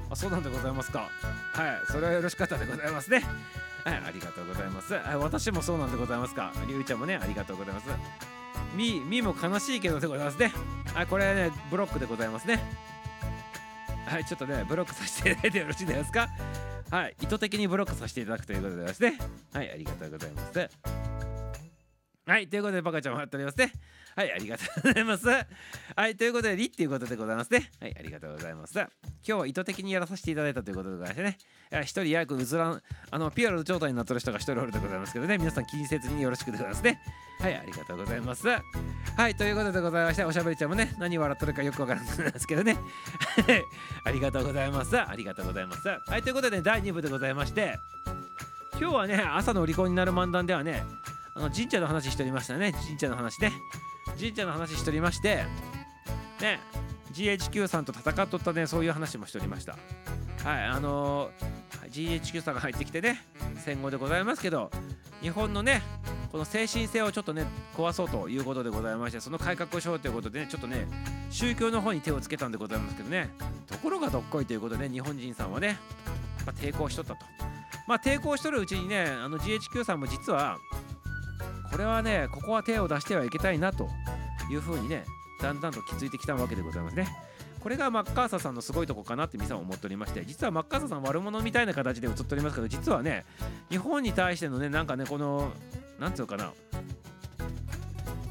[0.09, 1.09] あそうなんでございますか。
[1.53, 3.23] はい、それはよろしかったでございますね。
[3.83, 4.93] はい、ありがとうございます。
[4.93, 6.51] はい、私もそうなんでございますか。
[6.67, 7.87] りゅうちゃんもね、ありがとうございます。
[8.75, 10.51] み、みも悲しいけどでございますね。
[10.93, 12.59] はい、これはね、ブロックでございますね。
[14.07, 16.27] はい、ちょっとね、ブロックさせていただいてよろしいですか。
[16.89, 19.19] はい、意図的にブロックさせていただくということでございますね。
[19.53, 20.69] はい、ありがとうございます。
[22.25, 23.71] はい、ということで、バカちゃんもやっておりますね。
[24.15, 25.27] はい、ありがとうございます。
[25.27, 27.71] はい、ということで、リっていうことでございますね。
[27.79, 28.77] はい、ありがとうございます。
[28.77, 28.87] 今
[29.23, 31.37] 日は意図的にやらさせていただいたということでございましてね。
[31.81, 36.99] 一人やくうずらん、あの、ピュアル状態になってる人が一人おるでございますけどね、皆さん気にせずによろしくでございますね。
[37.39, 38.47] はい、ありがとうございます。
[38.47, 38.61] は
[39.29, 42.77] い、ということでございまして、おしゃべりちゃんもね、何笑ってるかよくわからないんですけどね。
[44.05, 44.99] ありがとうございます。
[44.99, 45.87] ありがとうございます。
[45.87, 47.77] はい、ということで、第2部でございまして、
[48.79, 50.83] 今日はね、朝のお利口になる漫談ではね、
[51.35, 53.51] あの神社の話しておりましたね、神社の話ね。
[54.19, 55.43] 神社の話しておりまして、
[56.41, 56.59] ね、
[57.13, 59.77] GHQ さんと戦っとったね、そういう話もしておりました。
[60.43, 61.63] はい、あのー
[61.93, 63.21] GHQ さんが入ってきてね、
[63.57, 64.71] 戦後でございますけど、
[65.21, 65.83] 日本のね、
[66.33, 67.45] この精神性をちょっとね
[67.77, 70.87] 壊そうということでございましてその改革をしようということでねちょっとね
[71.29, 73.29] 宗教の方に手をつけたんでございますけどね
[73.67, 75.77] ところがどっこいということで日本人さんはね、
[76.43, 77.19] まあ、抵抗しとったと
[77.87, 80.57] まあ抵抗しとるうちにねあの GHQ さんも実は
[81.73, 83.89] これはねここは手を出してはいけたいなと
[84.49, 85.03] いうふうにね
[85.41, 87.07] だんだんと気づいてきたわけでございますね。
[87.59, 93.25] これがマッカーサーさんのすごいとこかなって皆さん思っておりまして実はマッカーサーさん悪者みたいな形で映っておりますけど実はね
[93.69, 95.51] 日本に対してのねなんかねこの
[95.97, 96.51] なんつうのかな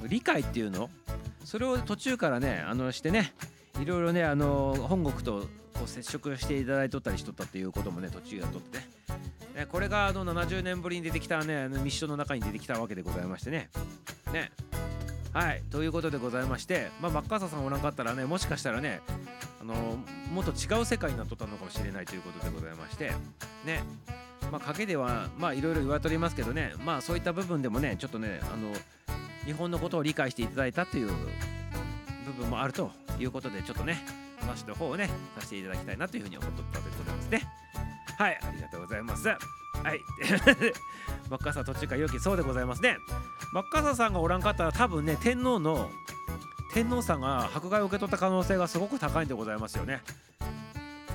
[0.07, 0.91] 理解っていうの？
[1.45, 3.33] それを途中からねあのしてね
[3.81, 8.87] いろいろねあの本国とこう接触していただいとったりしとったっていうこともね途中やっとってね。
[9.55, 13.71] ねこれがあの70年ぶりに出てきたねあの密書の中に出てきたわけでございましてね。
[14.33, 14.53] ね。
[15.33, 15.63] はい。
[15.71, 19.01] ということでございまして、まあ、マッカーサーさんおらんかったらねもしかしたらね
[19.61, 19.75] あの
[20.33, 23.13] もっと違う世界になっとったのかもしれないということでございまして。
[23.65, 23.83] ね。
[24.51, 26.75] まあ陰ではまあいろいろ言われておりますけどね。
[26.85, 28.73] まあそういった部分でもねちょっとねあの
[29.47, 31.11] 日本のことを理解していただいたという
[32.33, 34.05] 部分もあるということでちょっとね
[34.41, 37.43] 話の方をねさせていただきたいなというふうに思っとったわけでございますね。
[38.19, 39.29] はいありがとうございます。
[39.29, 39.37] は
[39.95, 40.01] い。
[41.31, 42.97] マッカーサー途中から良きそうでございますね。
[43.53, 45.91] マッカーサーさんがおらんかったら多分ね天皇の
[46.73, 50.03] 天皇さんが迫害を受け取った可能性がすごく高いんでございますよね。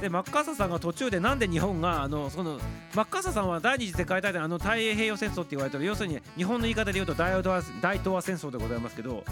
[0.02, 2.60] でマッカーサーさんが途中でなんで日本があのその
[2.94, 5.86] マッカーサーさんは第二次世界大戦あの太平洋戦争って言われてる。
[5.86, 9.24] 要するに日本の言い方で言うと大東亜戦争でございますけど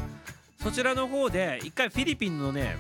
[0.62, 2.78] そちらの方で一回フィリピンのね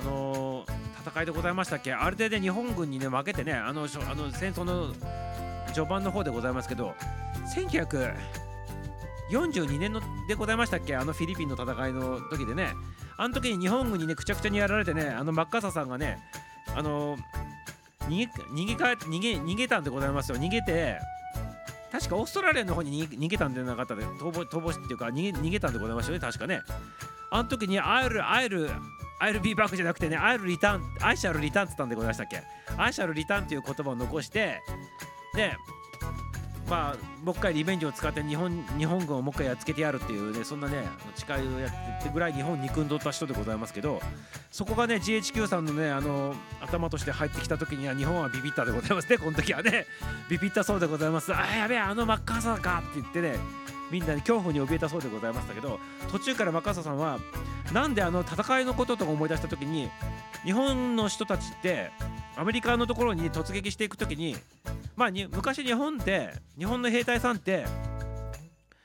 [0.00, 0.72] あのー
[1.04, 1.92] 戦いでございましたっけ？
[1.92, 4.92] あれでね日本軍にね負けてねあのあの戦争の
[5.74, 6.94] 序盤の方でございますけど
[9.32, 10.94] 1942年のでございましたっけ？
[10.94, 12.72] あのフィリピンの戦いの時でね。
[13.18, 16.18] あの時に日本軍にねくちゃくちゃにやられてねあのマッカーサさんがね
[16.74, 17.18] あの
[18.08, 20.38] 逃げ逃げか逃げ逃げたんでございますよ。
[20.38, 20.98] 逃げて
[21.92, 26.62] 確かオーストラリアの方に逃げたんじゃなかったで逃亡逃亡っていうか逃げ逃げたんでございましたよね確かね。
[27.30, 28.70] あの時にアイルアイル
[29.20, 32.42] アイルビーバックじゃなくてねアイルリターンアイシャルリターンって言ったんでございましたっけ？
[32.76, 34.62] アイシャルリターンっていう言葉を残して
[35.34, 35.54] で
[36.68, 40.84] まあもう一回リベンジを使って日本日本軍をもう一回やっつけてやるっていうねそんなね
[41.14, 44.00] 誓いをやっててぐらい日本に憎んどった人でございますけど
[44.50, 49.86] そこがね GHQ さんのねあの頭として入ってきた時には日本はビビったでございますねこの時はね。
[50.28, 51.34] ビビったそうでございます。
[51.34, 53.36] あやべえあのマッカーサーかって言ってね
[53.92, 55.78] みんなに恐怖に怯えたそうでございましたけど
[56.10, 57.18] 途中からマッカーサーさんは
[57.74, 59.90] なんであの戦いのこととか思い出した時に
[60.44, 61.90] 日本の人たちって
[62.34, 64.34] アメリカのところに突撃していく時に
[64.96, 67.66] まあに昔日本って日本の兵隊さんって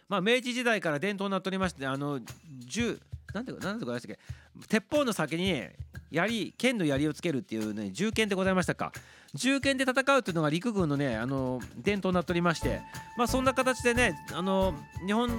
[0.10, 2.20] まあ明治時代から伝統になっておりましてあの
[2.60, 3.00] 銃
[3.34, 5.64] なんてなんてございましたっけ鉄砲の先に
[6.12, 8.92] 槍剣の槍をつけるっていうね銃剣でございましたか。
[9.34, 12.82] 銃剣で戦うっていうのが陸軍のねあの伝統になっておりまして
[13.18, 14.74] まあそんな形でねあの
[15.06, 15.30] 日本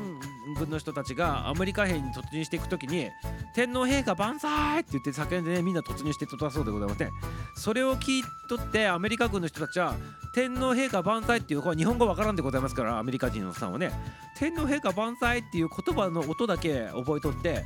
[0.57, 3.09] 軍の人たちがアメリカ兵に突入していく時に
[3.55, 7.11] 天皇陛下万歳って言って叫んでねみんな突入していったそうでございますね
[7.57, 9.95] それを聞いとってアメリカ軍の人たちは
[10.35, 13.91] 天皇陛下万歳っていう日本語わからんでございますからアメリカ人のさんはね。
[14.39, 17.65] 天皇陛下万歳っていう言葉の音だけ覚えとって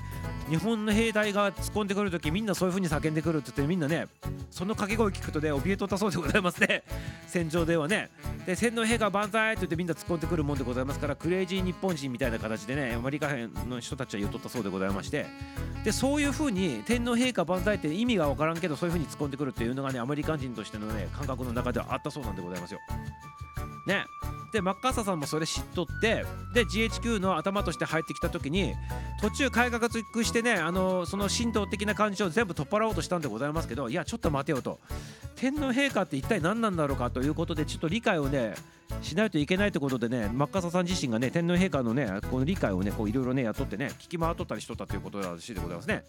[0.48, 4.06] 日本の兵隊が突っ込んでくる時みんなそういう風に叫んでくるって言ってみんなね
[4.50, 6.84] その掛け声聞くとね怯えとったそうででございますね。
[7.26, 8.10] 戦場ではね。
[8.46, 15.26] で天皇陛下万歳って言ってみんな突っ込んでくるもんでございますからクレイジー日本人みたいな形でねアメリカ編の人たちは言っとったそうでございまして
[15.84, 22.80] でそういう風に天皇陛下万歳って意味が分からんけどそういう風に突っ込んでくるっていうのがねアメリカ人としてのね感覚の中ではあったそうなんでございますよ。
[23.86, 24.04] ね。
[24.52, 28.74] でマッカーサーさんもそれ知っとってで GHQ の頭として入ってきた時に
[29.20, 34.78] 途中改革してねあのその神道的な感じを全部取っ払おうとしたんでございますけどいやちょっと待てよと
[35.36, 38.54] 天皇陛下って一体何なんだろうかということでちょっと理解をね
[39.00, 46.04] しないといけないということでねマッカーサーさん自身がね天皇陛下のねこの理解をねこういろいろねやっとってね聞き回っとったりしとったということらしいでございますね。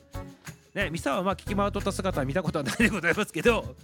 [0.73, 3.75] ね、ミサはまあ聞き回っとった姿は見たことはないでございますけど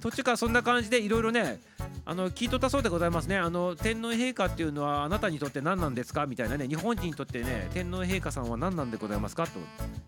[0.00, 1.60] 途中からそんな感じでいろいろね
[2.04, 6.26] あの聞いとったそうでございますねあの天天皇陛下っていうのはあなたにとって何なんですか？
[6.26, 9.44] みたいなね日本人にとってね天皇陛下さんは何なんでございますか？
[9.48, 9.58] と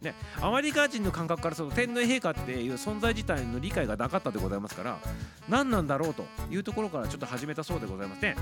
[0.00, 0.14] ね。
[0.40, 4.98] アメリカ人の感覚からすると天皇陛下っていう存在自体の理解がなかったでございますから
[5.48, 8.36] 何なんだろうというところからちょっと始めたそうでございますね。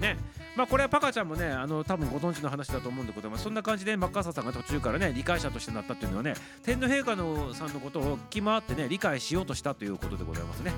[0.00, 0.16] ね。
[0.56, 3.44] まあこれはパカちゃんもねあの多分ご存知の話だと思うんでございます。
[3.44, 6.32] そんな感じでマッカーサーさんが途中からね理解者としてなったっていうのはね
[6.62, 10.72] 天皇陛下のさんのことを聞き回ってね理解しようとしたということでございますね。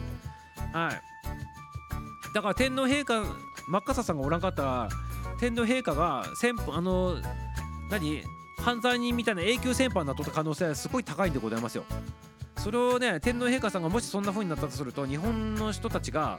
[0.73, 1.01] はい。
[2.33, 3.25] だから天皇陛下
[3.71, 4.89] マッカーサーさんがおらんかったら
[5.39, 7.17] 天皇陛下が先あの
[7.91, 8.23] 何？
[8.59, 11.85] 犯罪人みたいな永久戦犯になっとった可能性はすごい高いんでございますよ。
[12.59, 16.39] それをね天皇陛下さんがもしそんな風になったとすると日本の人たちが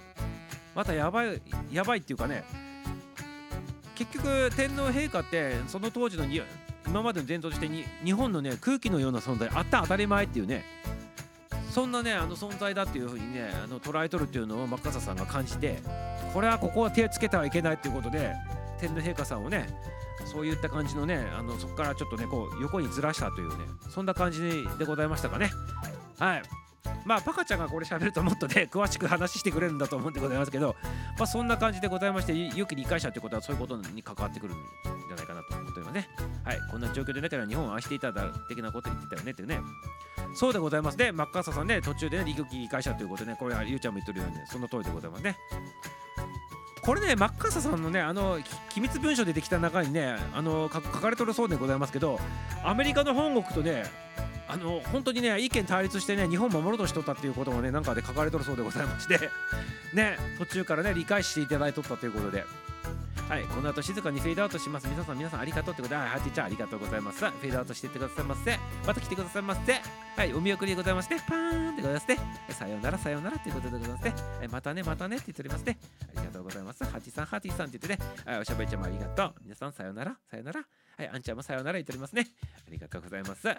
[0.76, 2.44] またやばいやばいっていうかね
[3.96, 6.42] 結局天皇陛下ってその当時のに
[6.86, 10.64] 今までの伝統としてに日本のね空気のような存在あった当たり前っていうね
[11.72, 15.80] そんなねあの存在だっていうふうにねあの捉えとるっていうのをマッカーサーさんが感じて
[16.34, 18.34] これはここは手をつけてはいけないっていうことで
[18.80, 19.68] 天皇陛下さんをね
[20.26, 25.50] そういった感じのねあのそこからちょっとねこう横にずらしたというねそんな感じでございましたかね。
[26.20, 26.44] はい。
[27.06, 30.76] まあパカちゃんがこれ喋るともっとね 詳しく話してくれるんだと思うんでございますけど
[31.18, 34.58] まあそんな感じでございましてよく理解者ということはそういうことに関わってくるん
[35.08, 35.61] じゃないかなと。
[35.72, 36.10] 思っておりますね。
[36.44, 36.60] はい。
[36.70, 39.60] こんな状況でだから日本を愛していただ的なこと言ってたよねっていうね。
[40.34, 40.98] そうでございます。
[40.98, 45.36] ねマッカーサーさんね途中でね理局理解者ということでねこれはゆうちゃんも言ってるようにねその通りでございますね。
[46.82, 52.20] これねマッカーサーさんのねあの機密文書でできた中にねあの書かれとるそうでございますけど
[52.64, 53.84] アメリカの本国とね
[54.48, 59.30] あの本当にね意見対立してね日本を守ろうとしとったっていうこともねなんかで書かれとるそうでございまして。
[59.94, 62.46] ね途中からね理解していただいとったということで。
[63.30, 64.88] はいこの後静かにフェードアウトします。
[64.88, 67.20] 皆さん皆さんありがとうってことではいハティちゃんありがとうございます。
[67.20, 68.60] フェードアウトしてってくださいませ。
[68.86, 69.74] また来てくださいませ。
[70.18, 72.18] はいお見送りでございましてパーンってございますね。
[72.50, 74.14] さようならさようならということでございますね。
[74.40, 75.78] はいまたねまたねって言っておりますね。
[76.16, 76.84] ありがとうございます。
[76.84, 78.12] ハティさんハティさんって言ってね。
[78.26, 79.34] はいおしゃべりちゃんもありがとう。
[79.44, 80.60] 皆さんさようならさようなら。
[80.98, 82.28] はいあんちゃんもさようなら言っておりますね。
[82.68, 83.48] ありがとうございます。
[83.48, 83.54] は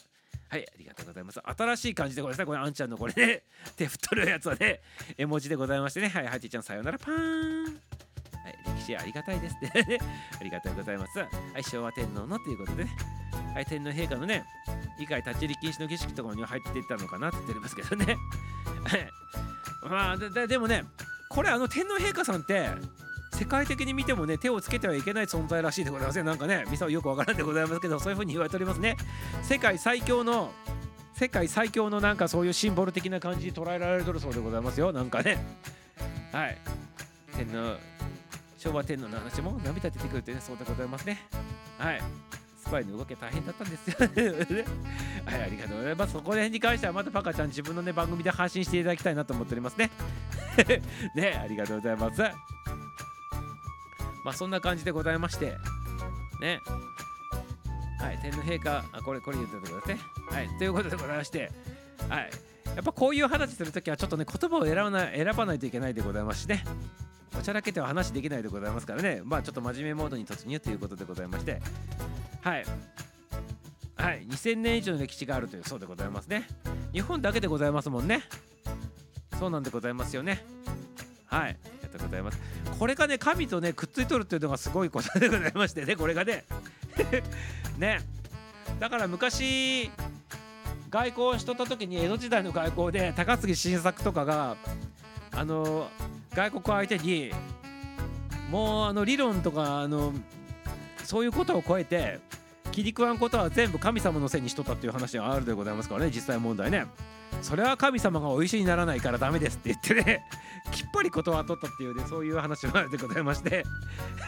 [0.58, 1.40] い、ありがとうございます。
[1.40, 2.46] 新しい感じでございますね。
[2.46, 3.44] これ、あんちゃんのこれね、
[3.74, 4.82] 手振っとるやつはね、
[5.16, 6.10] 絵文字でございましてね。
[6.10, 8.11] はい、はちちゃん、さようなら、パーン。
[8.44, 9.70] はい、歴史ありがたいですね。
[10.40, 11.18] ありがとうございます。
[11.18, 11.26] は
[11.58, 12.90] い、昭和天皇のということでね。
[13.54, 14.44] はい、天皇陛下のね、
[14.98, 18.16] 以外立ち入り禁止の儀式とかに入っていったのかなって言ってますけどね。
[19.88, 20.84] まあ、ででもね、
[21.28, 22.70] これ、あの天皇陛下さんって、
[23.32, 28.96] 世界的に見てもね手をつけてはいけない存在らしいでございますねなんかねミサはよくわからんでございますけどそういうふうに言われておりますね
[29.42, 30.52] 世界最強の
[31.14, 35.44] 世界最強のなんかそういうシンボル的な感じに捉えられてるそうでございますよなんかね
[36.30, 36.58] はい
[37.34, 37.76] 天皇
[38.62, 41.18] 昭和天皇の話も涙出てくるってねそうでございますね。
[41.78, 42.02] はい。
[42.56, 43.96] スパイの動き大変だったんですよ。
[45.26, 46.12] はいありがとうございます。
[46.12, 49.90] そこら辺に関してはまたパカちゃん自分のね番組で発信していただきたいなと思っておりますね。
[51.16, 52.22] ねありがとうございます。
[54.24, 55.56] まあそんな感じでございまして。
[56.40, 56.60] ね。
[57.98, 60.10] はい天皇陛下あこれこれ言ってたところですね。
[60.30, 61.50] はいということでございまして。
[62.08, 62.30] はい。
[62.76, 66.64] やっぱこういう話するときはちょっとね言葉を選ばない選ばないといけないでございますしね。
[67.38, 69.22] おちゃらけては話できないでございますからね。
[69.24, 71.60] まあちょっと真面目モードに突入ということでございまして。
[72.42, 72.64] はい。
[73.96, 74.26] はい。
[74.26, 76.46] 2000年以上の歴史があるというそうでございますね。
[76.92, 78.22] 日本だけでございますもんね。
[79.38, 80.44] そうなんでございますよね。
[81.26, 81.50] はい。
[81.50, 82.38] ありがとうございます。
[82.78, 86.44] これがね神とねくっついとるっていうのがすごいことでございましてねこれがね。
[87.78, 88.00] ね。
[88.78, 89.90] だから昔
[90.90, 94.56] 外交しとった時に江戸時代の外交で高杉晋作とかが
[95.30, 95.88] あの
[96.34, 97.30] 外国相手に
[98.50, 100.12] もうあの理論とかあの
[101.04, 102.20] そういうことを超えて
[102.70, 106.86] 切り食わんことは全部神様のせいにしとったっていう話があるでございますからね実際問題ね。
[107.40, 110.22] それは神様がお医者にならないからダメですって言ってね
[110.70, 113.64] きっぱり断っとったっていうねそういう話があるでございまして。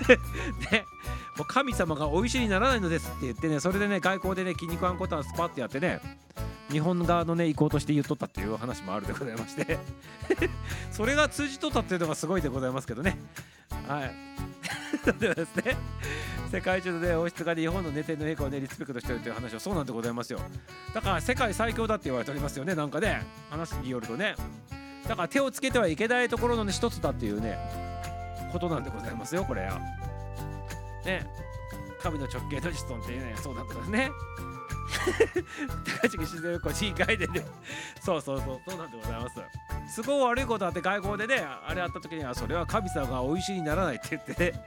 [0.72, 0.84] ね
[1.36, 6.00] もう神様がお医者にならないのですって言ってねそれでね外交でね気に食わんことはスパッてやってね
[6.71, 9.79] 日本側のね意向として言っとったっていう話もあるでございまして。
[10.91, 13.19] それが通じとったっていうのがすごいでございますけどね。
[13.87, 14.15] はい。
[15.19, 15.77] ではですね。
[16.51, 20.41] 世界中のね王室が日本のね天皇陛下をねリスペクトしてるという話はそうなんでございますよ。
[20.95, 23.27] だから世界最強だって言われておりますよねなんかね。
[23.51, 24.35] 話によるとね。
[25.09, 27.59] だから手をつけてはいけないところのね一つだっていうね
[28.53, 29.81] ことなんでございますよこれは。
[31.05, 31.27] ね。
[32.01, 34.11] 神の直系の子孫っていうねそうなんですね。
[36.01, 37.45] 高橋自然個人会でね。
[38.01, 39.40] そうそうそうそうなんでございます。
[39.95, 44.61] すごい悪いことあって外交でねあれあった時にはそれは神様がおいしにならないって言ってね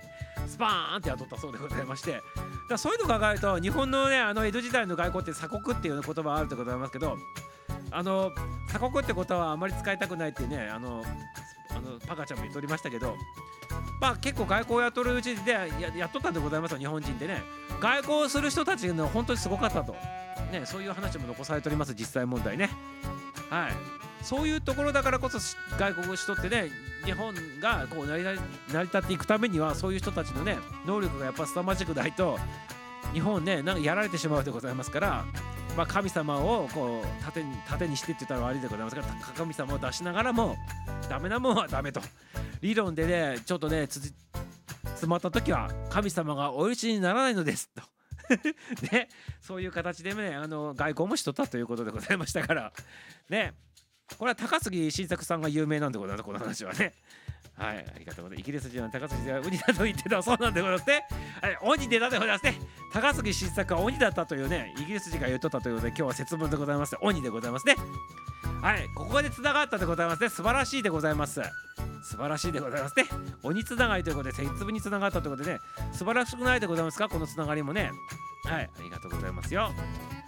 [0.48, 2.22] スパーンって雇ったそうでございまして。
[2.70, 7.18] だそういうのを考えると日本のねあの江戸時代の外交って鎖国っていう言葉あるでございますけど
[7.92, 8.32] あの
[8.68, 11.04] 鎖国ってことはあまり使いたくないってねあの
[11.70, 13.16] あのパカちゃんも言っておりましたけど
[14.02, 17.42] まあ結構外交やっとるうちでややっとったんでございますよ日本人でね。
[17.80, 19.96] 外交する人たちの本当にすごかったと。
[20.52, 21.94] ねそういう話も残されております。
[21.94, 22.70] 実際問題ね。
[23.50, 23.72] はい。
[24.24, 25.40] そういうところだからこそ
[25.78, 26.70] 外国しとってね
[27.06, 28.42] 日本がこう成り立
[28.74, 32.38] 成り立っていくためにはそういう人たちのね能力がやっぱ凄まじくないと
[33.14, 35.26] 日本ねなんかやられてしまうでございますから、
[35.78, 40.58] まあ、神様をこう盾に盾にしてって言ったら悪いでございますから神様を出しながらも
[41.10, 42.02] ダメなもんはダメと。
[42.62, 44.14] 理論でねちょっとねつ
[44.98, 47.84] 詰まった時は神様がお許しにならないのですと。
[48.92, 49.08] ね、
[49.40, 52.74] そういう形でねあの外交もしとったということでございましたから。
[53.30, 53.54] ね。
[54.18, 56.94] これは高杉晋作さんが有名なんでございますこの話はね。
[57.58, 58.40] はい、ありがとうございます。
[58.40, 61.08] イギリス人は高杉はウニだと言ってたそうなんでございますね。
[61.42, 62.56] はい、鬼でだでございますね。
[62.94, 66.96] 高杉晋作は鬼だったというね、イギリス人が言っとったということで、今日は節分でございます。
[67.02, 67.76] 鬼でございますね。
[68.62, 70.30] はい、ここでつながったでございますね。
[70.30, 71.42] 素晴らしいでございます。
[72.04, 73.06] 素晴らしいでございますね。
[73.44, 75.60] 鬼つながりということで、節分につながったということでね、
[75.94, 77.92] 素晴らしくないでございますか、このつながりもね。
[78.46, 79.72] はい、ありがとうございますよ。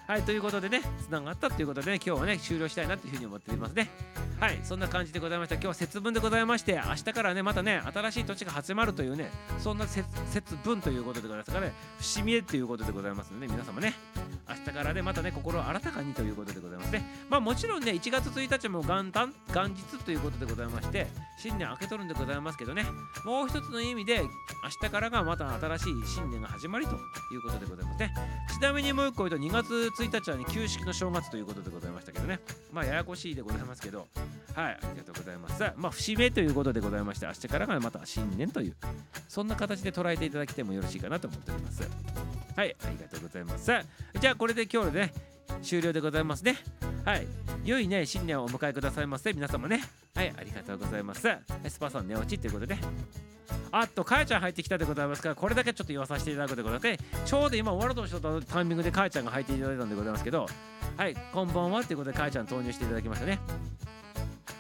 [0.10, 3.92] はい、ということでね、つながったということで、ね、今日はね、終了したいなというふうに思っておりますね。
[4.40, 5.54] はい、そんな感じでございました。
[5.54, 9.30] 今日は節分でございまして、明日からね、またね、新しい土地が始まるというね、
[9.60, 13.94] そんな節分ということでございますからね、節目ということでございますので、ね、皆様ね、
[14.50, 17.06] 明日からね、またね、心を新たかにということでございますね。
[17.30, 21.06] まあもちろんね、1月1日も元旦、元日ということでございまして、
[21.38, 22.84] 新年明けとるんでございますけどね、
[23.26, 24.30] もう一つの意味で、明
[24.70, 26.96] 日からがまた新しい新年が始まりと
[27.32, 28.12] いうことでございますね。
[28.58, 32.40] ちなみにもう一個言うと、2月1日はね、旧式の正月ということでございましたけどね、
[32.72, 34.08] まあややこしいでございますけど、
[34.56, 35.64] はい、ありがとうございます。
[35.76, 38.76] まあ、節目ということでございまして、明日からがまた新年という、
[39.28, 41.84] そんな形で捉えていただきてもよろしいかなと思っております。
[42.56, 43.72] はい、ありがとうございます。
[44.20, 45.14] じゃあ、これで今日でね、
[45.62, 46.58] 終了でございますね。
[47.06, 47.28] はい、
[47.64, 49.84] 良いね、新年をお迎えくださいませ、皆様ね。
[50.16, 51.28] はい、ありがとうございます。
[51.68, 52.78] スパさん寝落ちということで、
[53.72, 57.26] あっと、かやちゃん入ってきたでございますから、これだけちょっと言わさせていただくでございます。
[57.26, 60.48] ちょうど今、終わろうとしたタイミングでかやちゃんが入っていただいたんでございますけど、
[60.98, 63.40] はい、こんばんはということで、かやちゃん投入していただきましたね。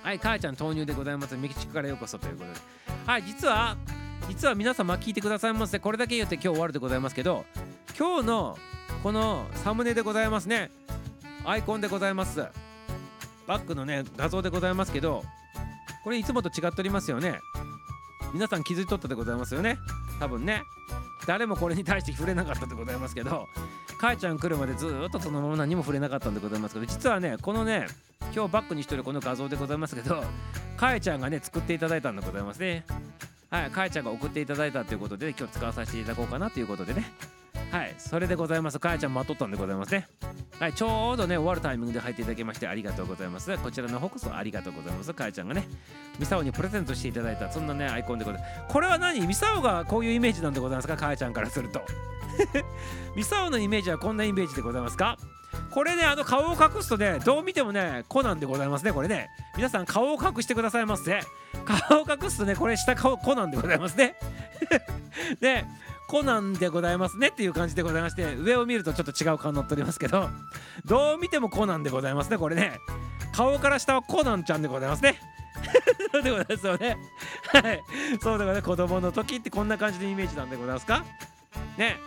[0.03, 1.35] はい、かやちゃん投入でございます。
[1.35, 2.59] メキシコからようこそということで。
[3.05, 3.75] はい、実は、
[4.27, 5.79] 実は皆様聞いてくださいませ。
[5.79, 7.45] これだけ言って今日終わるでございますけど、
[7.97, 8.57] 今日の
[9.01, 10.71] このサムネでございますね。
[11.45, 12.45] アイコンでございます。
[13.47, 15.23] バックのね、画像でございますけど、
[16.03, 17.39] これいつもと違っておりますよね。
[18.33, 19.77] 皆さん気づいとったでございますよね？
[20.19, 20.63] 多分ね。
[21.27, 23.45] 誰もこれに対して触れなかったでございますけど、
[23.99, 27.87] かえちゃん来るまでずっとそのまま何も触れなかったんでございますけど、実はね、このね、
[28.33, 30.23] 今日バックにしてるこの画像でございますけど、
[30.77, 32.85] かえちゃんがね、作っていただいたんでございますね。
[33.49, 37.11] はい、かえちゃんが送っていただいたということで、今日使わさせていただこうかなということでね。
[37.71, 38.79] はい、それでございます。
[38.79, 40.07] かえちゃん待っとったんでございますね。
[40.59, 43.55] はい、ちょうどね、終わるタイミングで入っていただきましてありがとうございます。
[43.59, 45.13] こちらの方こそありがとうございます。
[45.13, 45.67] かえちゃんがね、
[46.17, 48.73] ミサオにプレゼントしていただいた、そんなね、アイコンでございます。
[48.73, 49.25] これは何？
[49.27, 50.97] ミサオがこういうイメージなんでございますか？
[50.97, 51.81] かえちゃんからすると。
[53.15, 55.17] ミサオのイメージはこんなイメージでございますか？
[55.71, 59.29] これね、あの顔を隠すとね、どう見てもね、コナンでございますね、これね。
[59.55, 61.21] 皆さん顔を隠してくださいませ。
[61.87, 64.15] 顔を隠すとね、これ下顔コナンでございますね。
[65.39, 65.65] で、
[66.09, 70.27] コナンでございますねっていう感じでございまして上を見るとちょっと違う顔になっておりますけど
[70.83, 72.79] どう見てもコナンでございますねこれね。
[73.31, 75.21] 顔から下はコナンちゃんでございますね。
[76.11, 76.97] そうでございますよね。
[77.53, 77.83] はい。
[78.21, 78.61] そうでございます。
[78.63, 81.05] 子供の時ってこんな感じのイメージなんでございますか？
[81.77, 81.97] ね。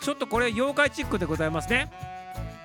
[0.00, 1.90] ちょっとこれ妖怪チックでございますね。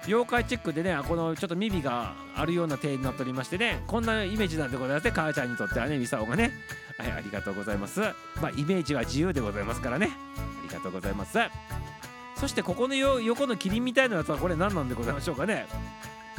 [0.07, 5.11] 妖怪チックでねこのちょっと耳があるような体になっておりましてねこんなイメージなんでございますね。
[5.15, 6.51] 母ちゃんにとってはねミサオがね。
[6.97, 8.01] はいありがとうございます。
[8.41, 10.09] まあイメージは自由でございますからね。
[10.37, 11.37] ありがとうございます。
[12.35, 15.67] そしてここの横のキリンみたいなやつはこれ何なんでございましょうかね。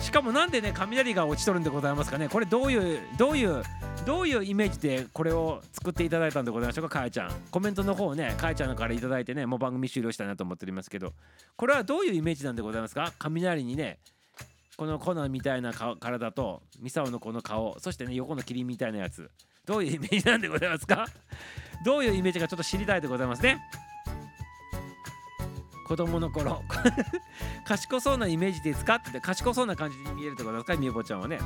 [0.00, 2.28] しかもなんでね雷が落ちとるんでございますかね。
[2.28, 3.62] これどういうどういう
[4.04, 7.30] どういうイメージでこれを作っていただいたんでございましょうかかえちゃん。
[7.50, 11.12] コメントの方をねかえちゃんからいただいてねもう番組終了したいなと思っておりますけど。
[11.56, 13.12] これはどういうイメージなんでございますか？
[13.18, 13.98] 雷にね
[14.76, 19.30] このコナンみたいな顔体とミサオのこの顔そしてね横のキリンみたいなやつ。
[19.66, 21.06] どういうイメージなんでございますか？
[21.84, 23.60] どういうイメージかちょっと知りたいでございますね。
[25.86, 26.62] 子供の頃
[27.66, 28.96] 賢そうなイメージですか？
[28.96, 30.74] って賢そうな感じに見えるってことですか？
[30.76, 31.38] みゆぼちゃんはね。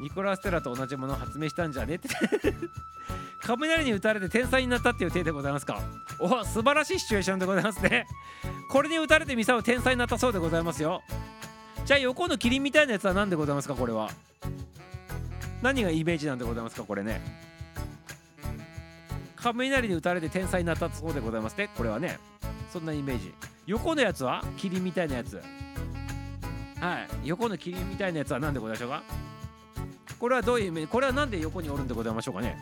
[0.00, 1.94] ニコラス・テラと同じものを発明したんじゃね？
[1.96, 2.08] って。
[3.44, 5.80] 雷に打たれて天才になったっていう体でございますか？
[6.18, 8.06] お素晴らしいシチュエーションでございますね。
[8.70, 11.02] これに打たれてミサオ天才になったそうでございますよ。
[11.84, 13.74] じゃあ横のキリンみたいなやつは何でございますか？
[13.74, 14.10] これは。
[15.62, 17.20] 何がイメージなんでございますかこれね。
[19.36, 21.70] 雷に打たれて天才になったそうでございますね。
[21.76, 22.18] これはね。
[22.72, 23.32] そんなイメージ。
[23.66, 24.44] 横のやつは？
[24.56, 25.40] 霧みたいなやつ。
[26.80, 27.28] はい。
[27.28, 29.02] 横の霧みたいなやつは何でございましょうか？
[30.18, 30.86] これはどういう意味？
[30.88, 32.56] これは何で横におるんでございましょうかね？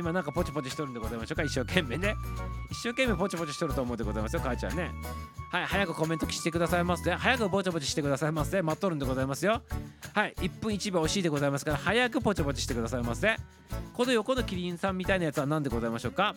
[0.00, 2.16] 今なんかポチポチしとるんでございましょうか一生懸命ね。
[2.70, 4.90] 一生懸命ポチポチしとると思うでございますよ母ちゃんね。
[5.50, 7.14] はい早くコメントしてくださいますね。
[7.14, 8.62] 早くポチポチしてくださいますね。
[8.62, 9.62] 待っとるんでございますよ。
[10.14, 13.36] はい1分1秒惜しいでございますから早くポチポチしてくださいませ
[13.94, 16.34] この横のキリンさんみたいなやつは何でございましょうか？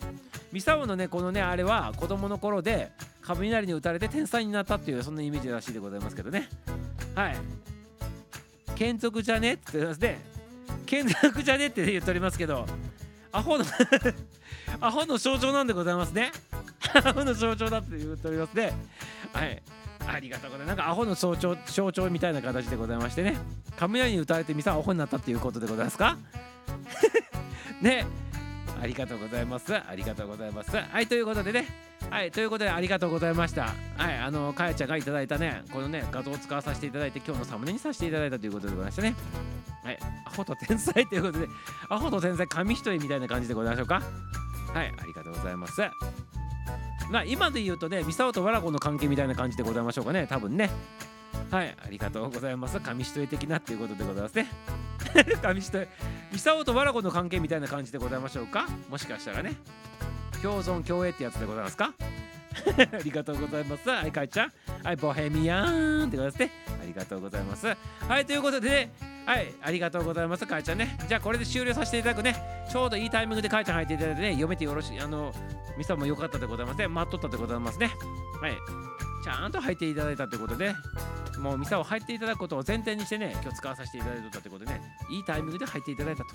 [0.52, 2.92] ミサオのねこのねあれは子供の頃で
[3.22, 6.48] 雷に打たれて天才になったっていうそんなイメージらしいでございますけどね。
[7.14, 7.36] はい。
[8.76, 9.54] 眷属じゃね？
[9.54, 10.20] って言ってますね。
[10.86, 11.68] 眷属じゃね？
[11.68, 12.66] って言っておりますけど
[13.34, 13.64] アホの
[14.80, 16.30] アホの象徴なんでございますね。
[17.04, 18.72] アホの象徴だって言っておりますね。
[19.32, 19.62] はい。
[20.06, 20.76] ありがとうございます。
[20.76, 23.36] なんかアホの象徴象徴みたいな形でございましてね。
[23.76, 26.16] 雷に打たれてミサアホになったっていうことでございますか？
[27.82, 28.06] ね。
[28.80, 29.74] ありがとうございます。
[29.74, 30.76] ありがとうございます。
[30.76, 31.66] はいということでね。
[32.10, 33.74] はいということでありがとうございました。
[33.96, 39.14] はいあのかやちゃんがいただいたねこのね画像を使わさせていただいて今日のサムネにさせていただいたということでございましたね。
[39.82, 41.48] はいアホと天才ということで
[41.88, 44.02] アホと天才紙一重みたいな感じでございましょうか。
[44.72, 45.80] はいありがとうございます。
[47.10, 50.70] まあ今で言うとねミサオとワラコの関係みたいな感じでございましょうかね多分ね。
[51.50, 52.80] はいありがとうございます。
[52.80, 54.48] 紙一重的なっていうことでございますね。
[55.42, 55.88] 紙一重
[56.34, 58.66] ミサオとワラコの関係みたいな感じでございましょうか？
[58.90, 59.54] もしかしたらね
[60.42, 61.94] 共存共栄ってやつでございますか？
[62.92, 63.88] ありがとうございます。
[63.88, 64.52] はい、かいちゃん。
[64.82, 66.50] はい、ボヘミアンってことですね。
[66.82, 67.66] ありがとうございます。
[68.08, 68.92] はい、ということでね、
[69.26, 70.96] はい、ありがとうございます、かいちゃんね。
[71.08, 72.36] じゃあ、これで終了させていただくね。
[72.70, 75.00] ちょうどいいタイミングでかいちゃん入っていただいてね、読めてよろしい。
[75.00, 75.32] あの、
[75.78, 76.88] ミサも良かったでございますね。
[76.88, 77.90] 待っとったでございますね。
[78.40, 78.56] はい。
[79.24, 80.74] ちゃんと入っていただいたということで、
[81.38, 84.80] もうミサを入っていただくことを前提にしてね、今日使わさせていただいたということでね、
[85.10, 86.34] いいタイミングで入っていただいたと。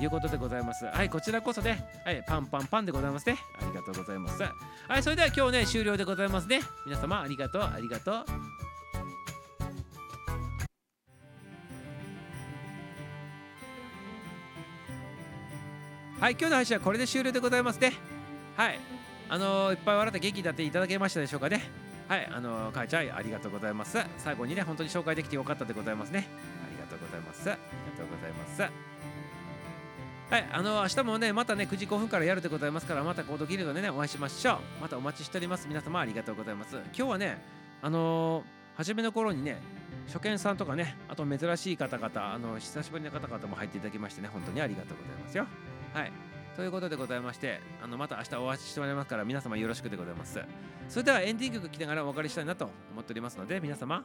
[0.00, 0.84] いうことでございます。
[0.84, 3.36] はい、こちらこそね、はい、パンパンパンでございますね。
[3.60, 4.42] ありがとうございます。
[4.42, 6.60] はい、それでは今日ね、終了でございますね。
[6.86, 8.24] 皆様ありがとう、ありがとう。
[16.20, 17.92] はい、今日の配信はこれで終了でございますね。
[18.56, 18.80] はい、
[19.28, 21.87] あのーいっぱい笑って元気になっていただけましたでしょうかね。
[22.08, 23.98] はい、あのー、かいちゃんありがとうございます。
[24.16, 26.26] 最後にね、本当に紹介できてよかったでございますね。
[26.66, 27.50] ありがとうございます。
[27.50, 28.62] ありがとうございます。
[30.30, 34.58] はい、あの明日もね、またね、9時5分からやるでございますから、またコードギルドでね、お会いしましょう。
[34.80, 35.68] またお待ちしております。
[35.68, 36.76] 皆様ありがとうございます。
[36.76, 37.42] 今日はね、
[37.82, 39.60] あのー初めの頃にね、
[40.06, 45.46] 初見さんとかね、あと珍しい方々、あの久しぶりの方々も入っていただきましてね、本当にありがとうございますよ。
[45.92, 46.12] はい。
[46.58, 50.40] ということでございまして、あのまた明日お会いしてもらいますから、皆様よろしくでございます。
[50.88, 54.04] それではエンディング曲聴きながらお別れしたいなと思っておりますので、皆様、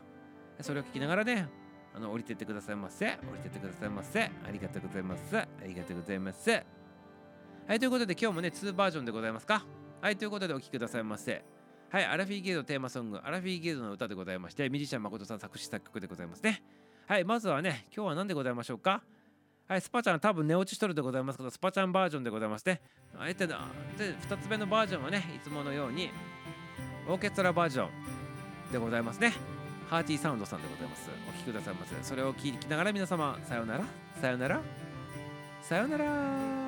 [0.61, 1.49] それを聞きながらね、
[1.95, 3.07] あの降りてってくださいませ。
[3.07, 4.21] 降りてってくださいませ。
[4.21, 5.35] ありがとうございます。
[5.35, 6.51] ありがとうございます。
[6.51, 9.65] はい、ということで今日もね、2バージョンでございますか。
[9.99, 11.43] はい、ということでお聴きくださいませ。
[11.89, 16.61] はい、アラフィーゲードテーマソング、アラフィーゲードの歌でございまして、ミュージシャン誠さん作詞作曲でございますね。
[17.07, 19.01] はい、まずはね、今日は何でございましょうか。
[19.67, 22.81] はい、スパちゃん多分寝落ちしとるでございますけど、スパちゃんバージョンでございまして。
[23.17, 26.11] あえてな、で、2つ目のバージョンはね、いつものように、
[27.07, 29.33] オーケストラバージョンでございますね。
[29.89, 31.09] ハーティーサウンドさんでございます。
[31.29, 31.95] お聴きくださいませ。
[32.03, 33.85] それを聞きながら皆様、さようなら、
[34.19, 34.61] さよなら、
[35.61, 36.62] さよなら。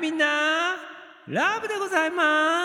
[0.00, 0.76] みんな。
[1.28, 2.59] ラブでございます。